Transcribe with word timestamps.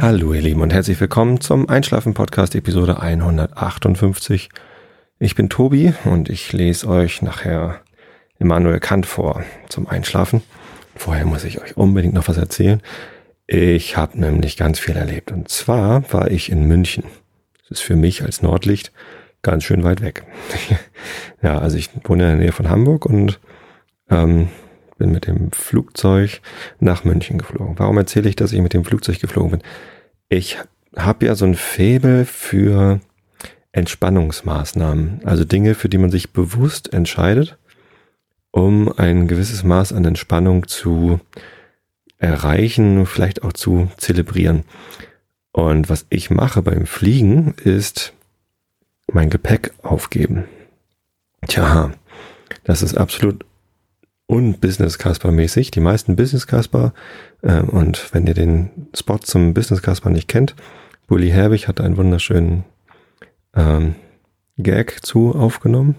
Hallo 0.00 0.32
ihr 0.32 0.42
Lieben 0.42 0.62
und 0.62 0.72
herzlich 0.72 1.00
willkommen 1.00 1.40
zum 1.40 1.68
Einschlafen 1.68 2.14
Podcast 2.14 2.54
Episode 2.54 3.02
158. 3.02 4.48
Ich 5.18 5.34
bin 5.34 5.48
Tobi 5.48 5.92
und 6.04 6.28
ich 6.28 6.52
lese 6.52 6.86
euch 6.86 7.20
nachher 7.20 7.80
Immanuel 8.38 8.78
Kant 8.78 9.06
vor 9.06 9.42
zum 9.68 9.88
Einschlafen. 9.88 10.42
Vorher 10.94 11.26
muss 11.26 11.42
ich 11.42 11.60
euch 11.60 11.76
unbedingt 11.76 12.14
noch 12.14 12.28
was 12.28 12.36
erzählen. 12.36 12.80
Ich 13.48 13.96
habe 13.96 14.20
nämlich 14.20 14.56
ganz 14.56 14.78
viel 14.78 14.94
erlebt 14.94 15.32
und 15.32 15.48
zwar 15.48 16.12
war 16.12 16.30
ich 16.30 16.52
in 16.52 16.68
München. 16.68 17.02
Das 17.62 17.80
ist 17.80 17.84
für 17.84 17.96
mich 17.96 18.22
als 18.22 18.40
Nordlicht 18.40 18.92
ganz 19.42 19.64
schön 19.64 19.82
weit 19.82 20.00
weg. 20.00 20.24
ja, 21.42 21.58
also 21.58 21.76
ich 21.76 21.90
wohne 22.04 22.22
in 22.22 22.28
der 22.28 22.38
Nähe 22.38 22.52
von 22.52 22.70
Hamburg 22.70 23.04
und 23.04 23.40
ähm, 24.10 24.48
bin 24.98 25.10
mit 25.10 25.26
dem 25.26 25.50
Flugzeug 25.52 26.40
nach 26.80 27.04
München 27.04 27.38
geflogen. 27.38 27.78
Warum 27.78 27.96
erzähle 27.96 28.28
ich, 28.28 28.36
dass 28.36 28.52
ich 28.52 28.60
mit 28.60 28.74
dem 28.74 28.84
Flugzeug 28.84 29.20
geflogen 29.20 29.50
bin? 29.52 29.62
Ich 30.28 30.58
habe 30.96 31.26
ja 31.26 31.34
so 31.34 31.44
ein 31.44 31.54
Faible 31.54 32.24
für 32.24 33.00
Entspannungsmaßnahmen, 33.72 35.20
also 35.24 35.44
Dinge, 35.44 35.74
für 35.74 35.88
die 35.88 35.98
man 35.98 36.10
sich 36.10 36.32
bewusst 36.32 36.92
entscheidet, 36.92 37.56
um 38.50 38.92
ein 38.98 39.28
gewisses 39.28 39.62
Maß 39.62 39.92
an 39.92 40.04
Entspannung 40.04 40.66
zu 40.66 41.20
erreichen, 42.18 43.06
vielleicht 43.06 43.42
auch 43.42 43.52
zu 43.52 43.88
zelebrieren. 43.96 44.64
Und 45.52 45.88
was 45.88 46.06
ich 46.10 46.30
mache 46.30 46.62
beim 46.62 46.86
Fliegen 46.86 47.54
ist 47.64 48.12
mein 49.12 49.30
Gepäck 49.30 49.72
aufgeben. 49.82 50.44
Tja, 51.46 51.92
das 52.64 52.82
ist 52.82 52.96
absolut 52.96 53.44
un-Business 54.28 54.98
Casper 54.98 55.32
mäßig. 55.32 55.70
Die 55.70 55.80
meisten 55.80 56.16
Business 56.16 56.46
Casper 56.46 56.92
äh, 57.42 57.60
und 57.60 58.12
wenn 58.12 58.26
ihr 58.26 58.34
den 58.34 58.88
Spot 58.94 59.18
zum 59.18 59.54
Business 59.54 59.82
Casper 59.82 60.10
nicht 60.10 60.28
kennt, 60.28 60.54
Bully 61.06 61.30
Herbig 61.30 61.68
hat 61.68 61.80
einen 61.80 61.96
wunderschönen 61.96 62.64
ähm, 63.54 63.94
Gag 64.58 65.04
zu 65.04 65.34
aufgenommen, 65.34 65.94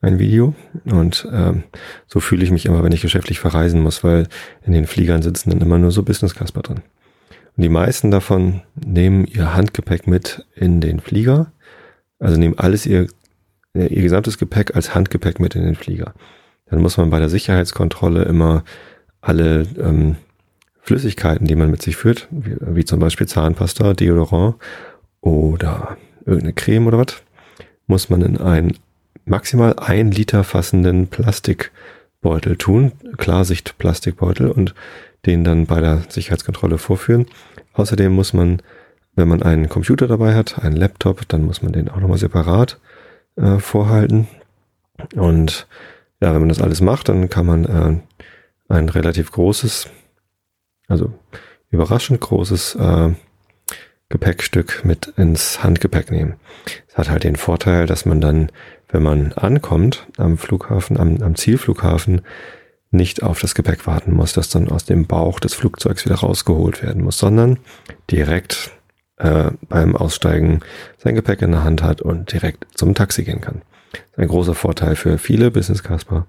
ein 0.00 0.18
Video 0.18 0.54
und 0.84 1.26
ähm, 1.32 1.64
so 2.06 2.20
fühle 2.20 2.44
ich 2.44 2.50
mich 2.50 2.66
immer, 2.66 2.84
wenn 2.84 2.92
ich 2.92 3.02
geschäftlich 3.02 3.40
verreisen 3.40 3.80
muss, 3.80 4.04
weil 4.04 4.28
in 4.64 4.72
den 4.72 4.86
Fliegern 4.86 5.22
sitzen 5.22 5.50
dann 5.50 5.60
immer 5.60 5.78
nur 5.78 5.90
so 5.90 6.04
Business 6.04 6.34
Casper 6.34 6.62
drin. 6.62 6.82
Und 7.56 7.62
die 7.62 7.68
meisten 7.68 8.12
davon 8.12 8.62
nehmen 8.76 9.24
ihr 9.24 9.54
Handgepäck 9.54 10.06
mit 10.06 10.46
in 10.54 10.80
den 10.80 11.00
Flieger, 11.00 11.52
also 12.20 12.38
nehmen 12.38 12.58
alles 12.58 12.86
ihr, 12.86 13.08
ihr 13.74 13.88
gesamtes 13.88 14.38
Gepäck 14.38 14.76
als 14.76 14.94
Handgepäck 14.94 15.40
mit 15.40 15.56
in 15.56 15.64
den 15.64 15.74
Flieger. 15.74 16.14
Dann 16.70 16.80
muss 16.80 16.96
man 16.96 17.10
bei 17.10 17.18
der 17.18 17.28
Sicherheitskontrolle 17.28 18.22
immer 18.24 18.64
alle 19.20 19.66
ähm, 19.78 20.16
Flüssigkeiten, 20.82 21.46
die 21.46 21.56
man 21.56 21.70
mit 21.70 21.82
sich 21.82 21.96
führt, 21.96 22.28
wie, 22.30 22.56
wie 22.60 22.84
zum 22.84 23.00
Beispiel 23.00 23.26
Zahnpasta, 23.26 23.94
Deodorant 23.94 24.56
oder 25.20 25.96
irgendeine 26.24 26.54
Creme 26.54 26.86
oder 26.86 26.98
was, 26.98 27.22
muss 27.86 28.10
man 28.10 28.22
in 28.22 28.38
einen 28.38 28.78
maximal 29.24 29.74
ein 29.78 30.10
Liter 30.10 30.44
fassenden 30.44 31.08
Plastikbeutel 31.08 32.56
tun, 32.56 32.92
Klarsicht-Plastikbeutel 33.16 34.50
und 34.50 34.74
den 35.26 35.44
dann 35.44 35.66
bei 35.66 35.80
der 35.80 36.02
Sicherheitskontrolle 36.08 36.78
vorführen. 36.78 37.26
Außerdem 37.74 38.12
muss 38.12 38.32
man, 38.32 38.62
wenn 39.14 39.28
man 39.28 39.42
einen 39.42 39.68
Computer 39.68 40.06
dabei 40.06 40.34
hat, 40.34 40.62
einen 40.62 40.76
Laptop, 40.76 41.28
dann 41.28 41.44
muss 41.44 41.62
man 41.62 41.72
den 41.72 41.88
auch 41.88 42.00
nochmal 42.00 42.18
separat 42.18 42.78
äh, 43.36 43.58
vorhalten. 43.58 44.28
Und 45.14 45.66
ja, 46.20 46.32
wenn 46.32 46.40
man 46.40 46.48
das 46.48 46.60
alles 46.60 46.80
macht, 46.80 47.08
dann 47.08 47.28
kann 47.28 47.46
man 47.46 47.64
äh, 47.64 47.98
ein 48.68 48.88
relativ 48.88 49.32
großes, 49.32 49.88
also 50.88 51.12
überraschend 51.70 52.20
großes 52.20 52.74
äh, 52.76 53.10
Gepäckstück 54.08 54.84
mit 54.84 55.08
ins 55.16 55.62
Handgepäck 55.62 56.10
nehmen. 56.10 56.34
Es 56.88 56.96
hat 56.96 57.10
halt 57.10 57.24
den 57.24 57.36
Vorteil, 57.36 57.86
dass 57.86 58.06
man 58.06 58.20
dann, 58.20 58.50
wenn 58.88 59.02
man 59.02 59.32
ankommt 59.34 60.06
am 60.16 60.38
Flughafen, 60.38 60.98
am, 60.98 61.22
am 61.22 61.34
Zielflughafen, 61.34 62.22
nicht 62.90 63.22
auf 63.22 63.38
das 63.40 63.54
Gepäck 63.54 63.86
warten 63.86 64.14
muss, 64.14 64.32
das 64.32 64.48
dann 64.48 64.68
aus 64.68 64.86
dem 64.86 65.06
Bauch 65.06 65.40
des 65.40 65.52
Flugzeugs 65.52 66.06
wieder 66.06 66.16
rausgeholt 66.16 66.82
werden 66.82 67.04
muss, 67.04 67.18
sondern 67.18 67.58
direkt 68.10 68.70
äh, 69.18 69.50
beim 69.68 69.94
Aussteigen 69.94 70.60
sein 70.96 71.14
Gepäck 71.14 71.42
in 71.42 71.52
der 71.52 71.64
Hand 71.64 71.82
hat 71.82 72.00
und 72.00 72.32
direkt 72.32 72.66
zum 72.74 72.94
Taxi 72.94 73.24
gehen 73.24 73.42
kann. 73.42 73.60
Das 73.92 74.00
ist 74.12 74.18
ein 74.18 74.28
großer 74.28 74.54
Vorteil 74.54 74.96
für 74.96 75.18
viele 75.18 75.50
Business 75.50 75.82
Casper. 75.82 76.26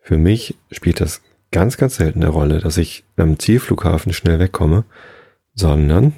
Für 0.00 0.18
mich 0.18 0.56
spielt 0.70 1.00
das 1.00 1.22
ganz, 1.50 1.76
ganz 1.76 1.96
selten 1.96 2.22
eine 2.22 2.32
Rolle, 2.32 2.60
dass 2.60 2.76
ich 2.76 3.04
am 3.16 3.38
Zielflughafen 3.38 4.12
schnell 4.12 4.38
wegkomme, 4.38 4.84
sondern 5.54 6.12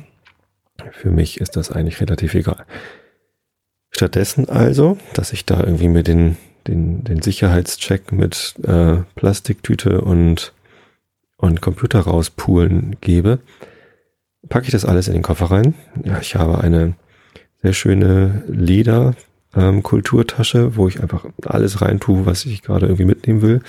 für 0.93 1.11
mich 1.11 1.41
ist 1.41 1.57
das 1.57 1.71
eigentlich 1.71 2.01
relativ 2.01 2.35
egal. 2.35 2.65
Stattdessen 3.91 4.49
also, 4.49 4.99
dass 5.15 5.33
ich 5.33 5.45
da 5.45 5.61
irgendwie 5.61 5.89
mir 5.89 6.03
den, 6.03 6.37
den, 6.67 7.05
den 7.05 7.23
Sicherheitscheck 7.23 8.13
mit 8.13 8.55
äh, 8.63 8.99
Plastiktüte 9.15 10.03
und, 10.03 10.53
und 11.37 11.61
Computer 11.61 12.01
rauspulen 12.01 12.97
gebe, 13.01 13.41
packe 14.49 14.67
ich 14.67 14.73
das 14.73 14.85
alles 14.85 15.09
in 15.09 15.15
den 15.15 15.23
Koffer 15.23 15.47
rein. 15.47 15.75
Ja, 16.05 16.21
ich 16.21 16.37
habe 16.37 16.59
eine 16.59 16.95
sehr 17.63 17.73
schöne 17.73 18.45
Leder 18.47 19.15
ähm, 19.55 19.83
Kulturtasche, 19.83 20.77
wo 20.77 20.89
ich 20.89 21.01
einfach 21.01 21.27
alles 21.45 21.81
rein 21.81 22.01
tue, 22.01 22.27
was 22.27 22.45
ich 22.45 22.63
gerade 22.63 22.87
irgendwie 22.87 23.05
mitnehmen 23.05 23.43
will. 23.43 23.61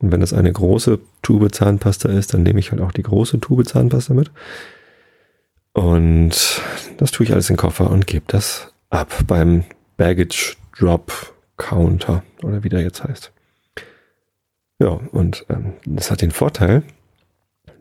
Und 0.00 0.12
wenn 0.12 0.20
das 0.20 0.32
eine 0.32 0.52
große 0.52 0.98
Tube 1.22 1.52
Zahnpasta 1.52 2.08
ist, 2.08 2.32
dann 2.34 2.42
nehme 2.42 2.58
ich 2.58 2.70
halt 2.72 2.80
auch 2.80 2.92
die 2.92 3.02
große 3.02 3.40
Tube 3.40 3.66
Zahnpasta 3.66 4.14
mit. 4.14 4.30
Und 5.72 6.62
das 6.96 7.10
tue 7.10 7.24
ich 7.24 7.32
alles 7.32 7.48
in 7.48 7.54
den 7.54 7.60
Koffer 7.60 7.90
und 7.90 8.06
gebe 8.06 8.24
das 8.26 8.72
ab 8.88 9.12
beim 9.26 9.64
Baggage 9.96 10.56
Drop 10.78 11.34
Counter 11.56 12.22
oder 12.42 12.64
wie 12.64 12.68
der 12.68 12.80
jetzt 12.80 13.04
heißt. 13.04 13.32
Ja, 14.80 14.98
und 15.12 15.44
ähm, 15.50 15.74
das 15.84 16.10
hat 16.10 16.22
den 16.22 16.30
Vorteil, 16.30 16.82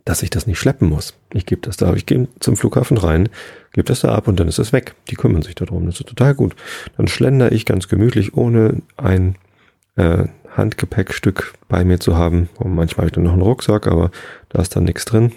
dass 0.10 0.24
ich 0.24 0.32
das 0.32 0.48
nicht 0.48 0.58
schleppen 0.58 0.90
muss. 0.90 1.14
Ich 1.34 1.46
gebe 1.46 1.62
das 1.62 1.78
da, 1.78 1.94
ich 1.94 2.08
gehe 2.08 2.28
zum 2.40 2.58
Flughafen 2.58 2.98
rein, 2.98 3.30
gebe 3.74 3.86
das 3.86 4.00
da 4.00 4.16
ab 4.16 4.28
und 4.28 4.40
dann 4.40 4.48
ist 4.48 4.58
es 4.58 4.74
weg. 4.74 4.96
Die 5.08 5.16
kümmern 5.16 5.44
sich 5.44 5.54
darum. 5.54 5.86
Das 5.86 6.00
ist 6.00 6.10
total 6.10 6.34
gut. 6.34 6.56
Dann 6.98 7.08
schlender 7.08 7.52
ich 7.52 7.64
ganz 7.64 7.88
gemütlich, 7.88 8.34
ohne 8.36 8.82
ein 8.98 9.36
äh, 9.98 10.26
Handgepäckstück 10.58 11.54
bei 11.68 11.84
mir 11.84 12.00
zu 12.00 12.18
haben. 12.18 12.50
Und 12.58 12.74
manchmal 12.74 13.04
habe 13.04 13.10
ich 13.10 13.14
dann 13.14 13.24
noch 13.24 13.34
einen 13.34 13.44
Rucksack, 13.44 13.86
aber 13.86 14.10
da 14.50 14.64
ist 14.64 14.76
dann 14.76 14.86
nichts 14.86 15.06
drin. 15.06 15.32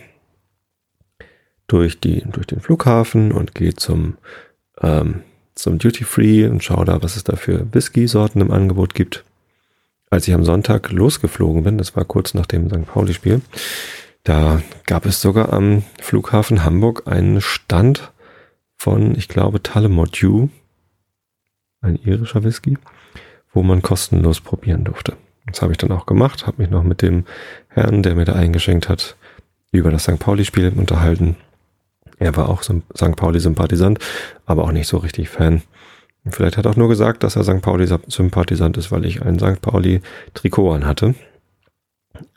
Durch, 1.66 2.00
die, 2.00 2.22
durch 2.32 2.46
den 2.46 2.60
Flughafen 2.60 3.30
und 3.30 3.54
gehe 3.54 3.74
zum, 3.74 4.16
ähm, 4.80 5.20
zum 5.54 5.76
Duty 5.76 6.04
Free 6.04 6.46
und 6.46 6.64
schaue 6.64 6.86
da, 6.86 7.02
was 7.02 7.16
es 7.16 7.24
da 7.24 7.36
für 7.36 7.66
Whisky-Sorten 7.74 8.40
im 8.40 8.50
Angebot 8.50 8.94
gibt. 8.94 9.22
Als 10.08 10.26
ich 10.26 10.32
am 10.32 10.44
Sonntag 10.44 10.90
losgeflogen 10.92 11.62
bin, 11.62 11.76
das 11.76 11.94
war 11.94 12.06
kurz 12.06 12.32
nach 12.32 12.46
dem 12.46 12.70
St. 12.70 12.86
Pauli-Spiel, 12.86 13.42
da 14.24 14.62
gab 14.86 15.06
es 15.06 15.20
sogar 15.20 15.52
am 15.52 15.82
Flughafen 16.00 16.64
Hamburg 16.64 17.06
einen 17.06 17.40
Stand 17.40 18.12
von, 18.76 19.16
ich 19.16 19.28
glaube, 19.28 19.62
Tullamore 19.62 20.10
Dew, 20.10 20.48
ein 21.80 21.96
irischer 21.96 22.44
Whisky, 22.44 22.78
wo 23.52 23.62
man 23.62 23.82
kostenlos 23.82 24.40
probieren 24.40 24.84
durfte. 24.84 25.16
Das 25.46 25.62
habe 25.62 25.72
ich 25.72 25.78
dann 25.78 25.90
auch 25.90 26.06
gemacht, 26.06 26.46
habe 26.46 26.62
mich 26.62 26.70
noch 26.70 26.84
mit 26.84 27.02
dem 27.02 27.24
Herrn, 27.68 28.02
der 28.02 28.14
mir 28.14 28.24
da 28.24 28.34
eingeschenkt 28.34 28.88
hat, 28.88 29.16
über 29.72 29.90
das 29.90 30.04
St. 30.04 30.18
Pauli-Spiel 30.18 30.72
unterhalten. 30.76 31.36
Er 32.18 32.36
war 32.36 32.48
auch 32.48 32.62
St. 32.62 33.16
Pauli-Sympathisant, 33.16 33.98
aber 34.46 34.64
auch 34.64 34.72
nicht 34.72 34.86
so 34.86 34.98
richtig 34.98 35.28
Fan. 35.28 35.62
Vielleicht 36.30 36.56
hat 36.56 36.66
er 36.66 36.70
auch 36.70 36.76
nur 36.76 36.88
gesagt, 36.88 37.24
dass 37.24 37.34
er 37.34 37.42
St. 37.42 37.62
Pauli-Sympathisant 37.62 38.76
ist, 38.76 38.92
weil 38.92 39.04
ich 39.04 39.22
ein 39.22 39.40
St. 39.40 39.60
Pauli-Trikot 39.60 40.72
an 40.72 40.86
hatte. 40.86 41.14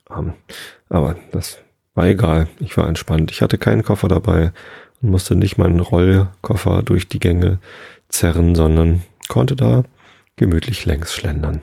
Um, 0.10 0.28
ähm, 0.28 0.34
aber 0.90 1.16
das 1.32 1.60
war 1.96 2.08
egal, 2.08 2.48
ich 2.60 2.78
war 2.78 2.88
entspannt. 2.88 3.32
Ich 3.32 3.42
hatte 3.42 3.58
keinen 3.58 3.84
Koffer 3.84 4.08
dabei 4.08 4.52
und 5.02 5.10
musste 5.10 5.36
nicht 5.36 5.58
meinen 5.58 5.80
Rollkoffer 5.80 6.84
durch 6.84 7.08
die 7.08 7.20
Gänge 7.20 7.60
zerren, 8.10 8.54
sondern 8.54 9.02
konnte 9.28 9.56
da 9.56 9.84
gemütlich 10.36 10.86
längs 10.86 11.14
schlendern. 11.14 11.62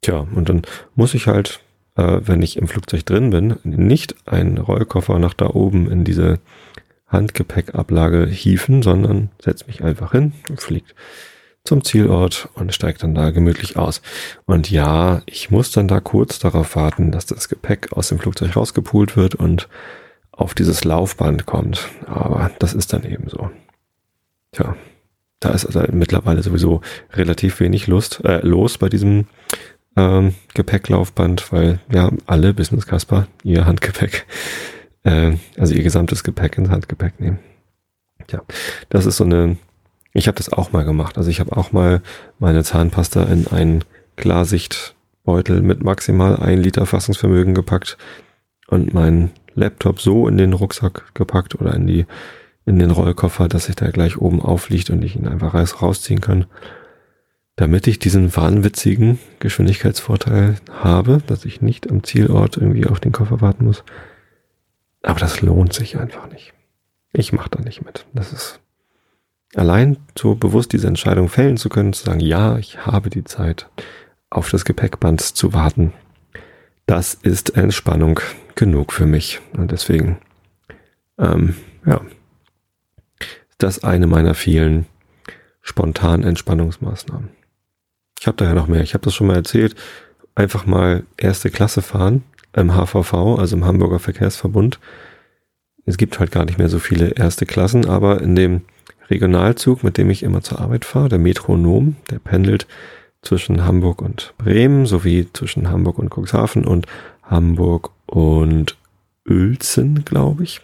Tja, 0.00 0.26
und 0.34 0.48
dann 0.48 0.62
muss 0.94 1.14
ich 1.14 1.26
halt, 1.26 1.60
äh, 1.96 2.20
wenn 2.22 2.42
ich 2.42 2.56
im 2.56 2.68
Flugzeug 2.68 3.04
drin 3.04 3.30
bin, 3.30 3.56
nicht 3.64 4.28
einen 4.28 4.58
Rollkoffer 4.58 5.18
nach 5.18 5.34
da 5.34 5.48
oben 5.48 5.90
in 5.90 6.04
diese 6.04 6.38
Handgepäckablage 7.08 8.26
hieven, 8.26 8.82
sondern 8.82 9.30
setz 9.40 9.66
mich 9.66 9.82
einfach 9.82 10.12
hin 10.12 10.32
und 10.48 10.60
fliegt 10.60 10.94
zum 11.66 11.84
Zielort 11.84 12.48
und 12.54 12.74
steigt 12.74 13.02
dann 13.02 13.14
da 13.14 13.30
gemütlich 13.30 13.76
aus. 13.76 14.02
Und 14.44 14.70
ja, 14.70 15.22
ich 15.26 15.50
muss 15.50 15.70
dann 15.70 15.88
da 15.88 16.00
kurz 16.00 16.38
darauf 16.38 16.76
warten, 16.76 17.12
dass 17.12 17.26
das 17.26 17.48
Gepäck 17.48 17.92
aus 17.92 18.08
dem 18.08 18.18
Flugzeug 18.18 18.56
rausgepult 18.56 19.16
wird 19.16 19.34
und 19.34 19.68
auf 20.32 20.54
dieses 20.54 20.84
Laufband 20.84 21.46
kommt. 21.46 21.88
Aber 22.06 22.50
das 22.58 22.74
ist 22.74 22.92
dann 22.92 23.04
eben 23.04 23.28
so. 23.28 23.50
Tja, 24.52 24.76
da 25.40 25.50
ist 25.50 25.66
also 25.66 25.82
mittlerweile 25.92 26.42
sowieso 26.42 26.80
relativ 27.12 27.60
wenig 27.60 27.86
Lust, 27.86 28.24
äh, 28.24 28.40
los 28.46 28.78
bei 28.78 28.88
diesem 28.88 29.26
ähm, 29.96 30.34
Gepäcklaufband, 30.54 31.52
weil 31.52 31.80
ja 31.92 32.10
alle 32.26 32.54
Business 32.54 32.86
Casper 32.86 33.26
ihr 33.42 33.66
Handgepäck, 33.66 34.26
äh, 35.04 35.36
also 35.58 35.74
ihr 35.74 35.82
gesamtes 35.82 36.22
Gepäck 36.22 36.58
ins 36.58 36.70
Handgepäck 36.70 37.20
nehmen. 37.20 37.38
Ja, 38.30 38.42
das 38.88 39.06
ist 39.06 39.18
so 39.18 39.24
eine, 39.24 39.56
ich 40.16 40.28
habe 40.28 40.36
das 40.36 40.52
auch 40.52 40.72
mal 40.72 40.84
gemacht. 40.84 41.18
Also 41.18 41.30
ich 41.30 41.40
habe 41.40 41.56
auch 41.56 41.72
mal 41.72 42.02
meine 42.38 42.64
Zahnpasta 42.64 43.24
in 43.24 43.46
einen 43.48 43.84
Klarsichtbeutel 44.16 45.62
mit 45.62 45.82
maximal 45.82 46.36
ein 46.36 46.60
Liter 46.60 46.86
Fassungsvermögen 46.86 47.54
gepackt 47.54 47.96
und 48.68 48.94
meinen 48.94 49.30
Laptop 49.54 50.00
so 50.00 50.28
in 50.28 50.36
den 50.38 50.52
Rucksack 50.52 51.14
gepackt 51.14 51.54
oder 51.54 51.74
in 51.74 51.86
die 51.86 52.06
in 52.64 52.80
den 52.80 52.90
Rollkoffer, 52.90 53.46
dass 53.46 53.66
sich 53.66 53.76
da 53.76 53.90
gleich 53.90 54.18
oben 54.18 54.42
aufliegt 54.42 54.90
und 54.90 55.04
ich 55.04 55.14
ihn 55.14 55.28
einfach 55.28 55.54
rausziehen 55.82 56.20
kann 56.20 56.46
damit 57.56 57.86
ich 57.86 57.98
diesen 57.98 58.36
wahnwitzigen 58.36 59.18
Geschwindigkeitsvorteil 59.40 60.56
habe, 60.70 61.22
dass 61.26 61.46
ich 61.46 61.62
nicht 61.62 61.90
am 61.90 62.04
Zielort 62.04 62.58
irgendwie 62.58 62.86
auf 62.86 63.00
den 63.00 63.12
Koffer 63.12 63.40
warten 63.40 63.64
muss. 63.64 63.82
Aber 65.02 65.18
das 65.18 65.40
lohnt 65.40 65.72
sich 65.72 65.98
einfach 65.98 66.30
nicht. 66.30 66.52
Ich 67.12 67.32
mache 67.32 67.48
da 67.50 67.60
nicht 67.60 67.84
mit. 67.84 68.04
Das 68.12 68.32
ist 68.32 68.60
allein 69.56 69.96
so 70.16 70.34
bewusst 70.34 70.72
diese 70.72 70.86
Entscheidung 70.86 71.28
fällen 71.28 71.56
zu 71.56 71.68
können, 71.68 71.92
zu 71.92 72.04
sagen, 72.04 72.20
ja, 72.20 72.58
ich 72.58 72.86
habe 72.86 73.10
die 73.10 73.24
Zeit, 73.24 73.68
auf 74.30 74.50
das 74.50 74.64
Gepäckband 74.64 75.20
zu 75.20 75.52
warten. 75.54 75.92
Das 76.86 77.14
ist 77.14 77.56
Entspannung 77.56 78.20
genug 78.54 78.92
für 78.92 79.06
mich. 79.06 79.40
Und 79.56 79.72
deswegen, 79.72 80.18
ähm, 81.18 81.56
ja, 81.84 82.00
das 83.58 83.82
eine 83.84 84.06
meiner 84.06 84.34
vielen 84.34 84.86
spontanen 85.62 86.26
Entspannungsmaßnahmen. 86.26 87.30
Ich 88.20 88.26
habe 88.26 88.36
da 88.36 88.44
ja 88.44 88.54
noch 88.54 88.66
mehr. 88.66 88.82
Ich 88.82 88.94
habe 88.94 89.04
das 89.04 89.14
schon 89.14 89.26
mal 89.26 89.36
erzählt. 89.36 89.74
Einfach 90.34 90.66
mal 90.66 91.04
erste 91.16 91.50
Klasse 91.50 91.82
fahren 91.82 92.22
im 92.52 92.74
HVV, 92.74 93.38
also 93.38 93.56
im 93.56 93.64
Hamburger 93.64 93.98
Verkehrsverbund. 93.98 94.78
Es 95.86 95.96
gibt 95.96 96.18
halt 96.18 96.30
gar 96.30 96.44
nicht 96.44 96.58
mehr 96.58 96.68
so 96.68 96.78
viele 96.78 97.10
erste 97.10 97.46
Klassen, 97.46 97.86
aber 97.86 98.20
in 98.20 98.34
dem 98.34 98.62
Regionalzug, 99.10 99.84
mit 99.84 99.98
dem 99.98 100.10
ich 100.10 100.22
immer 100.22 100.42
zur 100.42 100.60
Arbeit 100.60 100.84
fahre, 100.84 101.08
der 101.08 101.18
Metronom, 101.18 101.96
der 102.10 102.18
pendelt 102.18 102.66
zwischen 103.22 103.64
Hamburg 103.64 104.02
und 104.02 104.34
Bremen 104.38 104.86
sowie 104.86 105.28
zwischen 105.32 105.68
Hamburg 105.68 105.98
und 105.98 106.10
Cuxhaven 106.10 106.64
und 106.64 106.86
Hamburg 107.22 107.90
und 108.06 108.76
Uelzen, 109.28 110.04
glaube 110.04 110.44
ich. 110.44 110.60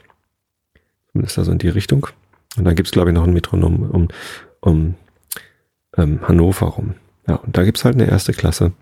Zumindest 1.10 1.38
also 1.38 1.52
in 1.52 1.58
die 1.58 1.68
Richtung. 1.68 2.06
Und 2.56 2.64
dann 2.64 2.74
gibt's 2.74 2.92
glaube 2.92 3.10
ich, 3.10 3.14
noch 3.14 3.26
ein 3.26 3.32
Metronom 3.32 3.90
um, 3.90 4.08
um 4.60 4.94
ähm, 5.96 6.20
Hannover 6.26 6.66
rum. 6.66 6.94
Ja, 7.28 7.36
und 7.36 7.56
da 7.56 7.64
gibt's 7.64 7.84
halt 7.84 7.96
eine 7.96 8.08
erste 8.08 8.32
Klasse 8.32 8.72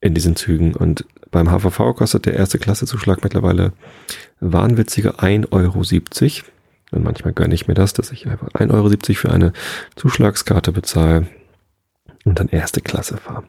in 0.00 0.14
diesen 0.14 0.36
Zügen. 0.36 0.74
Und 0.74 1.06
beim 1.30 1.50
HVV 1.50 1.94
kostet 1.96 2.26
der 2.26 2.34
erste 2.34 2.58
Klassezuschlag 2.58 3.22
mittlerweile 3.22 3.72
wahnwitzige 4.40 5.18
1,70 5.18 5.52
Euro. 5.52 5.82
Und 6.94 7.02
manchmal 7.02 7.32
gönne 7.32 7.54
ich 7.54 7.66
mir 7.66 7.74
das, 7.74 7.92
dass 7.92 8.12
ich 8.12 8.28
einfach 8.28 8.48
1,70 8.48 8.70
Euro 8.72 8.90
für 9.14 9.32
eine 9.32 9.52
Zuschlagskarte 9.96 10.72
bezahle 10.72 11.26
und 12.24 12.38
dann 12.38 12.48
erste 12.48 12.80
Klasse 12.80 13.16
fahre. 13.16 13.44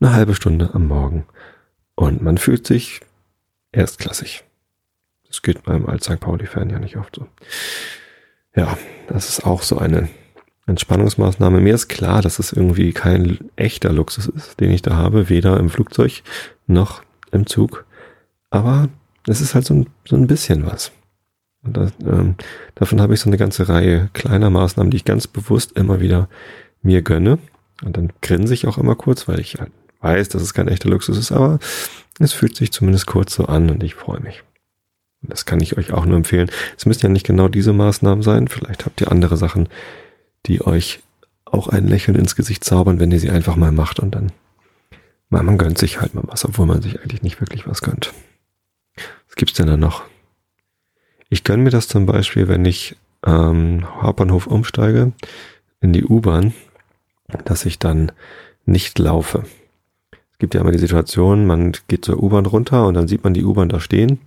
Eine 0.00 0.12
halbe 0.12 0.34
Stunde 0.34 0.70
am 0.74 0.86
Morgen. 0.86 1.24
Und 1.94 2.22
man 2.22 2.38
fühlt 2.38 2.66
sich 2.66 3.00
erstklassig. 3.72 4.44
Das 5.26 5.42
geht 5.42 5.62
beim 5.64 5.86
Alt-St. 5.86 6.20
Pauli-Fan 6.20 6.70
ja 6.70 6.78
nicht 6.78 6.96
oft 6.96 7.16
so. 7.16 7.26
Ja, 8.54 8.76
das 9.08 9.28
ist 9.28 9.46
auch 9.46 9.62
so 9.62 9.78
eine 9.78 10.08
Entspannungsmaßnahme. 10.66 11.60
Mir 11.60 11.74
ist 11.74 11.88
klar, 11.88 12.22
dass 12.22 12.38
es 12.38 12.52
irgendwie 12.52 12.92
kein 12.92 13.38
echter 13.56 13.92
Luxus 13.92 14.26
ist, 14.26 14.60
den 14.60 14.70
ich 14.70 14.82
da 14.82 14.96
habe, 14.96 15.28
weder 15.28 15.58
im 15.58 15.70
Flugzeug 15.70 16.22
noch 16.66 17.02
im 17.32 17.46
Zug. 17.46 17.84
Aber 18.50 18.88
es 19.26 19.40
ist 19.40 19.54
halt 19.54 19.64
so 19.64 19.74
ein, 19.74 19.86
so 20.04 20.16
ein 20.16 20.26
bisschen 20.26 20.66
was. 20.66 20.92
Und 21.64 21.76
das, 21.76 21.92
ähm, 22.04 22.34
davon 22.74 23.00
habe 23.00 23.14
ich 23.14 23.20
so 23.20 23.28
eine 23.28 23.38
ganze 23.38 23.68
Reihe 23.68 24.10
kleiner 24.12 24.50
Maßnahmen, 24.50 24.90
die 24.90 24.98
ich 24.98 25.04
ganz 25.04 25.26
bewusst 25.26 25.72
immer 25.72 26.00
wieder 26.00 26.28
mir 26.82 27.02
gönne. 27.02 27.38
Und 27.82 27.96
dann 27.96 28.12
grinse 28.22 28.54
ich 28.54 28.66
auch 28.66 28.78
immer 28.78 28.94
kurz, 28.94 29.26
weil 29.28 29.40
ich 29.40 29.56
halt 29.56 29.72
weiß, 30.00 30.28
dass 30.28 30.42
es 30.42 30.54
kein 30.54 30.68
echter 30.68 30.90
Luxus 30.90 31.16
ist, 31.16 31.32
aber 31.32 31.58
es 32.18 32.32
fühlt 32.32 32.56
sich 32.56 32.72
zumindest 32.72 33.06
kurz 33.06 33.34
so 33.34 33.46
an 33.46 33.70
und 33.70 33.82
ich 33.82 33.94
freue 33.94 34.20
mich. 34.20 34.42
Und 35.22 35.32
das 35.32 35.46
kann 35.46 35.60
ich 35.60 35.78
euch 35.78 35.92
auch 35.92 36.04
nur 36.04 36.16
empfehlen. 36.16 36.50
Es 36.76 36.86
müssen 36.86 37.06
ja 37.06 37.08
nicht 37.08 37.26
genau 37.26 37.48
diese 37.48 37.72
Maßnahmen 37.72 38.22
sein. 38.22 38.48
Vielleicht 38.48 38.84
habt 38.84 39.00
ihr 39.00 39.10
andere 39.10 39.38
Sachen, 39.38 39.68
die 40.46 40.64
euch 40.64 41.00
auch 41.46 41.68
ein 41.68 41.88
Lächeln 41.88 42.16
ins 42.16 42.36
Gesicht 42.36 42.62
zaubern, 42.64 43.00
wenn 43.00 43.10
ihr 43.10 43.20
sie 43.20 43.30
einfach 43.30 43.56
mal 43.56 43.72
macht 43.72 44.00
und 44.00 44.14
dann, 44.14 44.32
man, 45.30 45.46
man 45.46 45.58
gönnt 45.58 45.78
sich 45.78 46.00
halt 46.00 46.14
mal 46.14 46.24
was, 46.26 46.44
obwohl 46.44 46.66
man 46.66 46.82
sich 46.82 47.00
eigentlich 47.00 47.22
nicht 47.22 47.40
wirklich 47.40 47.66
was 47.66 47.80
gönnt. 47.80 48.12
Was 49.28 49.36
gibt's 49.36 49.54
denn 49.54 49.66
da 49.66 49.76
noch? 49.76 50.04
Ich 51.34 51.42
gönne 51.42 51.64
mir 51.64 51.70
das 51.70 51.88
zum 51.88 52.06
Beispiel, 52.06 52.46
wenn 52.46 52.64
ich 52.64 52.94
ähm, 53.26 53.84
Hauptbahnhof 54.00 54.46
umsteige 54.46 55.10
in 55.80 55.92
die 55.92 56.04
U-Bahn, 56.04 56.54
dass 57.44 57.66
ich 57.66 57.80
dann 57.80 58.12
nicht 58.66 59.00
laufe. 59.00 59.42
Es 60.12 60.38
gibt 60.38 60.54
ja 60.54 60.60
immer 60.60 60.70
die 60.70 60.78
Situation, 60.78 61.44
man 61.44 61.72
geht 61.88 62.04
zur 62.04 62.22
U-Bahn 62.22 62.46
runter 62.46 62.86
und 62.86 62.94
dann 62.94 63.08
sieht 63.08 63.24
man 63.24 63.34
die 63.34 63.42
U-Bahn 63.42 63.68
da 63.68 63.80
stehen 63.80 64.20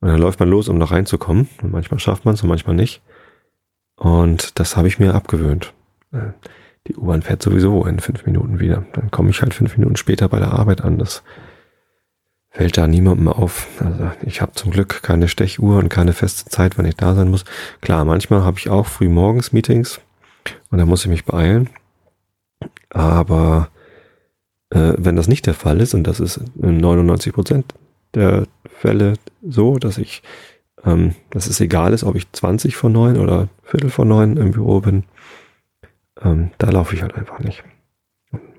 und 0.00 0.08
dann 0.08 0.20
läuft 0.20 0.40
man 0.40 0.50
los, 0.50 0.68
um 0.68 0.78
da 0.78 0.84
reinzukommen. 0.84 1.48
Und 1.62 1.72
manchmal 1.72 2.00
schafft 2.00 2.26
man 2.26 2.34
es 2.34 2.42
und 2.42 2.50
manchmal 2.50 2.76
nicht. 2.76 3.00
Und 3.96 4.60
das 4.60 4.76
habe 4.76 4.88
ich 4.88 4.98
mir 4.98 5.14
abgewöhnt. 5.14 5.72
Äh, 6.12 6.32
die 6.86 6.96
U-Bahn 6.96 7.22
fährt 7.22 7.40
sowieso 7.40 7.86
in 7.86 7.98
fünf 7.98 8.26
Minuten 8.26 8.60
wieder. 8.60 8.84
Dann 8.92 9.10
komme 9.10 9.30
ich 9.30 9.40
halt 9.40 9.54
fünf 9.54 9.74
Minuten 9.78 9.96
später 9.96 10.28
bei 10.28 10.38
der 10.38 10.52
Arbeit 10.52 10.82
an. 10.82 10.98
Das 10.98 11.22
fällt 12.50 12.76
da 12.76 12.86
niemandem 12.86 13.28
auf. 13.28 13.68
Also 13.78 14.10
ich 14.22 14.40
habe 14.40 14.52
zum 14.52 14.70
Glück 14.70 15.02
keine 15.02 15.28
Stechuhr 15.28 15.78
und 15.78 15.88
keine 15.88 16.12
feste 16.12 16.50
Zeit, 16.50 16.76
wann 16.76 16.86
ich 16.86 16.96
da 16.96 17.14
sein 17.14 17.30
muss. 17.30 17.44
Klar, 17.80 18.04
manchmal 18.04 18.42
habe 18.42 18.58
ich 18.58 18.68
auch 18.68 18.86
früh 18.86 19.08
morgens 19.08 19.52
Meetings 19.52 20.00
und 20.70 20.78
da 20.78 20.86
muss 20.86 21.04
ich 21.04 21.10
mich 21.10 21.24
beeilen. 21.24 21.70
Aber 22.90 23.68
äh, 24.70 24.94
wenn 24.96 25.16
das 25.16 25.28
nicht 25.28 25.46
der 25.46 25.54
Fall 25.54 25.80
ist, 25.80 25.94
und 25.94 26.04
das 26.04 26.20
ist 26.20 26.40
in 26.60 26.78
99 26.78 27.32
Prozent 27.32 27.74
der 28.14 28.46
Fälle 28.66 29.14
so, 29.42 29.78
dass 29.78 29.98
ich 29.98 30.22
ähm, 30.84 31.14
dass 31.30 31.46
es 31.46 31.60
egal 31.60 31.92
ist, 31.92 32.04
ob 32.04 32.16
ich 32.16 32.30
20 32.32 32.76
vor 32.76 32.90
9 32.90 33.18
oder 33.18 33.48
Viertel 33.62 33.90
vor 33.90 34.04
9 34.04 34.36
im 34.36 34.52
Büro 34.52 34.80
bin. 34.80 35.04
Ähm, 36.22 36.50
da 36.58 36.70
laufe 36.70 36.94
ich 36.94 37.02
halt 37.02 37.14
einfach 37.14 37.38
nicht. 37.40 37.62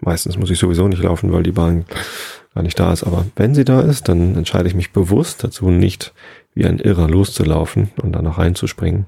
Meistens 0.01 0.37
muss 0.37 0.49
ich 0.49 0.59
sowieso 0.59 0.87
nicht 0.87 1.03
laufen, 1.03 1.31
weil 1.31 1.43
die 1.43 1.51
Bahn 1.51 1.85
gar 2.53 2.63
nicht 2.63 2.79
da 2.79 2.91
ist. 2.91 3.03
Aber 3.03 3.25
wenn 3.35 3.55
sie 3.55 3.65
da 3.65 3.81
ist, 3.81 4.09
dann 4.09 4.35
entscheide 4.35 4.67
ich 4.67 4.75
mich 4.75 4.91
bewusst 4.91 5.43
dazu, 5.43 5.69
nicht 5.69 6.13
wie 6.53 6.65
ein 6.65 6.79
Irrer 6.79 7.07
loszulaufen 7.07 7.91
und 8.01 8.13
dann 8.13 8.25
noch 8.25 8.37
reinzuspringen, 8.37 9.07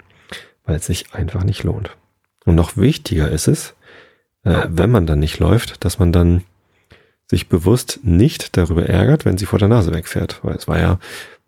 weil 0.66 0.78
es 0.78 0.86
sich 0.86 1.14
einfach 1.14 1.44
nicht 1.44 1.64
lohnt. 1.64 1.96
Und 2.46 2.56
noch 2.56 2.78
wichtiger 2.78 3.30
ist 3.30 3.48
es, 3.48 3.76
äh, 4.44 4.64
wenn 4.70 4.92
man 4.92 5.06
dann 5.06 5.20
nicht 5.20 5.40
läuft, 5.40 5.84
dass 5.84 6.00
man 6.00 6.12
dann 6.12 6.44
sich 7.28 7.50
bewusst 7.50 8.02
nicht 8.04 8.58
darüber 8.58 8.86
ärgert, 8.86 9.26
wenn 9.26 9.38
sie 9.38 9.46
vor 9.46 9.60
der 9.60 9.70
Nase 9.70 9.94
wegfährt. 9.94 10.40
Weil 10.44 10.56
es 10.56 10.68
war 10.68 10.80
ja 10.80 11.00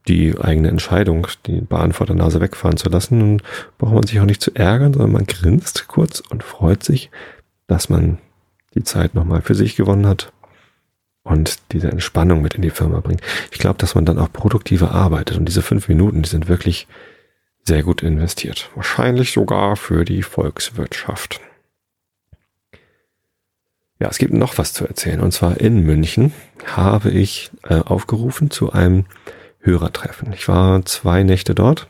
die 0.07 0.37
eigene 0.39 0.69
Entscheidung, 0.69 1.27
die 1.45 1.61
Bahn 1.61 1.91
vor 1.91 2.07
der 2.07 2.15
Nase 2.15 2.39
wegfahren 2.39 2.77
zu 2.77 2.89
lassen. 2.89 3.21
Und 3.21 3.43
braucht 3.77 3.93
man 3.93 4.03
sich 4.03 4.19
auch 4.19 4.25
nicht 4.25 4.41
zu 4.41 4.53
ärgern, 4.55 4.93
sondern 4.93 5.11
man 5.11 5.25
grinst 5.25 5.87
kurz 5.87 6.21
und 6.21 6.43
freut 6.43 6.83
sich, 6.83 7.11
dass 7.67 7.89
man 7.89 8.19
die 8.73 8.83
Zeit 8.83 9.15
nochmal 9.15 9.41
für 9.41 9.55
sich 9.55 9.75
gewonnen 9.75 10.07
hat 10.07 10.31
und 11.25 11.59
diese 11.73 11.89
Entspannung 11.89 12.41
mit 12.41 12.53
in 12.53 12.61
die 12.61 12.69
Firma 12.69 13.01
bringt. 13.01 13.21
Ich 13.51 13.57
glaube, 13.59 13.79
dass 13.79 13.95
man 13.95 14.05
dann 14.05 14.19
auch 14.19 14.31
produktiver 14.31 14.91
arbeitet 14.91 15.37
und 15.37 15.45
diese 15.45 15.63
fünf 15.63 15.89
Minuten, 15.89 16.21
die 16.21 16.29
sind 16.29 16.47
wirklich 16.47 16.87
sehr 17.63 17.83
gut 17.83 18.03
investiert. 18.03 18.69
Wahrscheinlich 18.75 19.33
sogar 19.33 19.75
für 19.75 20.05
die 20.05 20.21
Volkswirtschaft. 20.21 21.41
Ja, 23.99 24.07
es 24.09 24.19
gibt 24.19 24.33
noch 24.33 24.57
was 24.59 24.73
zu 24.73 24.85
erzählen. 24.85 25.19
Und 25.19 25.31
zwar 25.31 25.59
in 25.59 25.83
München 25.83 26.31
habe 26.65 27.09
ich 27.09 27.49
äh, 27.63 27.79
aufgerufen 27.79 28.51
zu 28.51 28.71
einem 28.71 29.05
Hörertreffen. 29.61 30.31
Ich 30.33 30.47
war 30.47 30.85
zwei 30.85 31.23
Nächte 31.23 31.55
dort, 31.55 31.87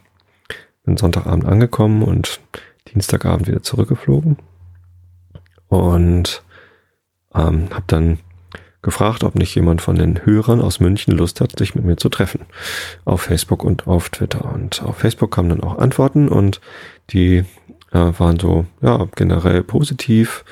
bin 0.86 0.96
Sonntagabend 0.96 1.46
angekommen 1.46 2.04
und 2.04 2.40
Dienstagabend 2.94 3.48
wieder 3.48 3.64
zurückgeflogen 3.64 4.38
und 5.68 6.44
ähm, 7.34 7.68
habe 7.72 7.84
dann 7.88 8.20
gefragt, 8.86 9.24
ob 9.26 9.36
nicht 9.36 9.54
jemand 9.56 9.82
von 9.82 9.96
den 9.96 10.26
Hörern 10.26 10.62
aus 10.62 10.80
München 10.80 11.18
Lust 11.18 11.42
hat, 11.42 11.58
sich 11.58 11.76
mit 11.76 11.84
mir 11.84 11.98
zu 11.98 12.08
treffen. 12.08 12.42
Auf 13.04 13.24
Facebook 13.24 13.64
und 13.64 13.88
auf 13.88 14.10
Twitter. 14.10 14.54
Und 14.54 14.82
auf 14.84 14.98
Facebook 14.98 15.32
kamen 15.32 15.50
dann 15.50 15.64
auch 15.64 15.80
Antworten 15.80 16.30
und 16.30 16.62
die 17.10 17.44
äh, 17.92 18.12
waren 18.18 18.40
so, 18.40 18.66
ja, 18.82 19.08
generell 19.16 19.64
positiv. 19.64 20.46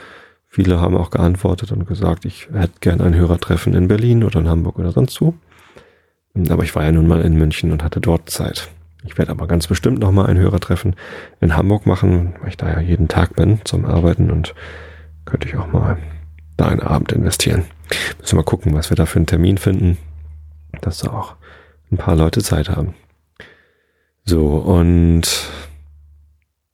Viele 0.50 0.82
haben 0.82 0.98
auch 0.98 1.12
geantwortet 1.12 1.72
und 1.72 1.88
gesagt, 1.88 2.26
ich 2.26 2.50
hätte 2.52 2.74
gern 2.82 3.02
ein 3.02 3.16
Hörertreffen 3.16 3.74
in 3.74 3.88
Berlin 3.88 4.24
oder 4.24 4.40
in 4.40 4.50
Hamburg 4.50 4.80
oder 4.80 4.92
sonst 4.92 5.22
wo. 5.22 5.36
Aber 6.50 6.64
ich 6.64 6.76
war 6.76 6.84
ja 6.84 6.92
nun 6.92 7.08
mal 7.08 7.22
in 7.22 7.38
München 7.38 7.72
und 7.72 7.84
hatte 7.84 8.02
dort 8.02 8.30
Zeit. 8.30 8.70
Ich 9.06 9.18
werde 9.18 9.32
aber 9.32 9.48
ganz 9.48 9.68
bestimmt 9.68 10.00
nochmal 10.00 10.28
ein 10.28 10.38
Hörertreffen 10.38 10.96
in 11.40 11.56
Hamburg 11.56 11.86
machen, 11.86 12.34
weil 12.42 12.50
ich 12.50 12.58
da 12.58 12.70
ja 12.70 12.80
jeden 12.80 13.08
Tag 13.08 13.36
bin 13.36 13.62
zum 13.64 13.86
Arbeiten 13.86 14.32
und 14.32 14.56
könnte 15.26 15.48
ich 15.48 15.56
auch 15.56 15.72
mal 15.72 15.98
da 16.58 16.68
einen 16.68 16.82
Abend 16.82 17.12
investieren. 17.12 17.66
Müssen 18.20 18.34
wir 18.34 18.38
mal 18.38 18.44
gucken, 18.44 18.74
was 18.74 18.90
wir 18.90 18.96
da 18.96 19.06
für 19.06 19.18
einen 19.18 19.28
Termin 19.28 19.58
finden, 19.58 19.98
dass 20.82 21.00
da 21.00 21.12
auch 21.12 21.36
ein 21.92 21.98
paar 21.98 22.16
Leute 22.16 22.42
Zeit 22.42 22.70
haben. 22.70 22.96
So, 24.26 24.56
und 24.58 25.50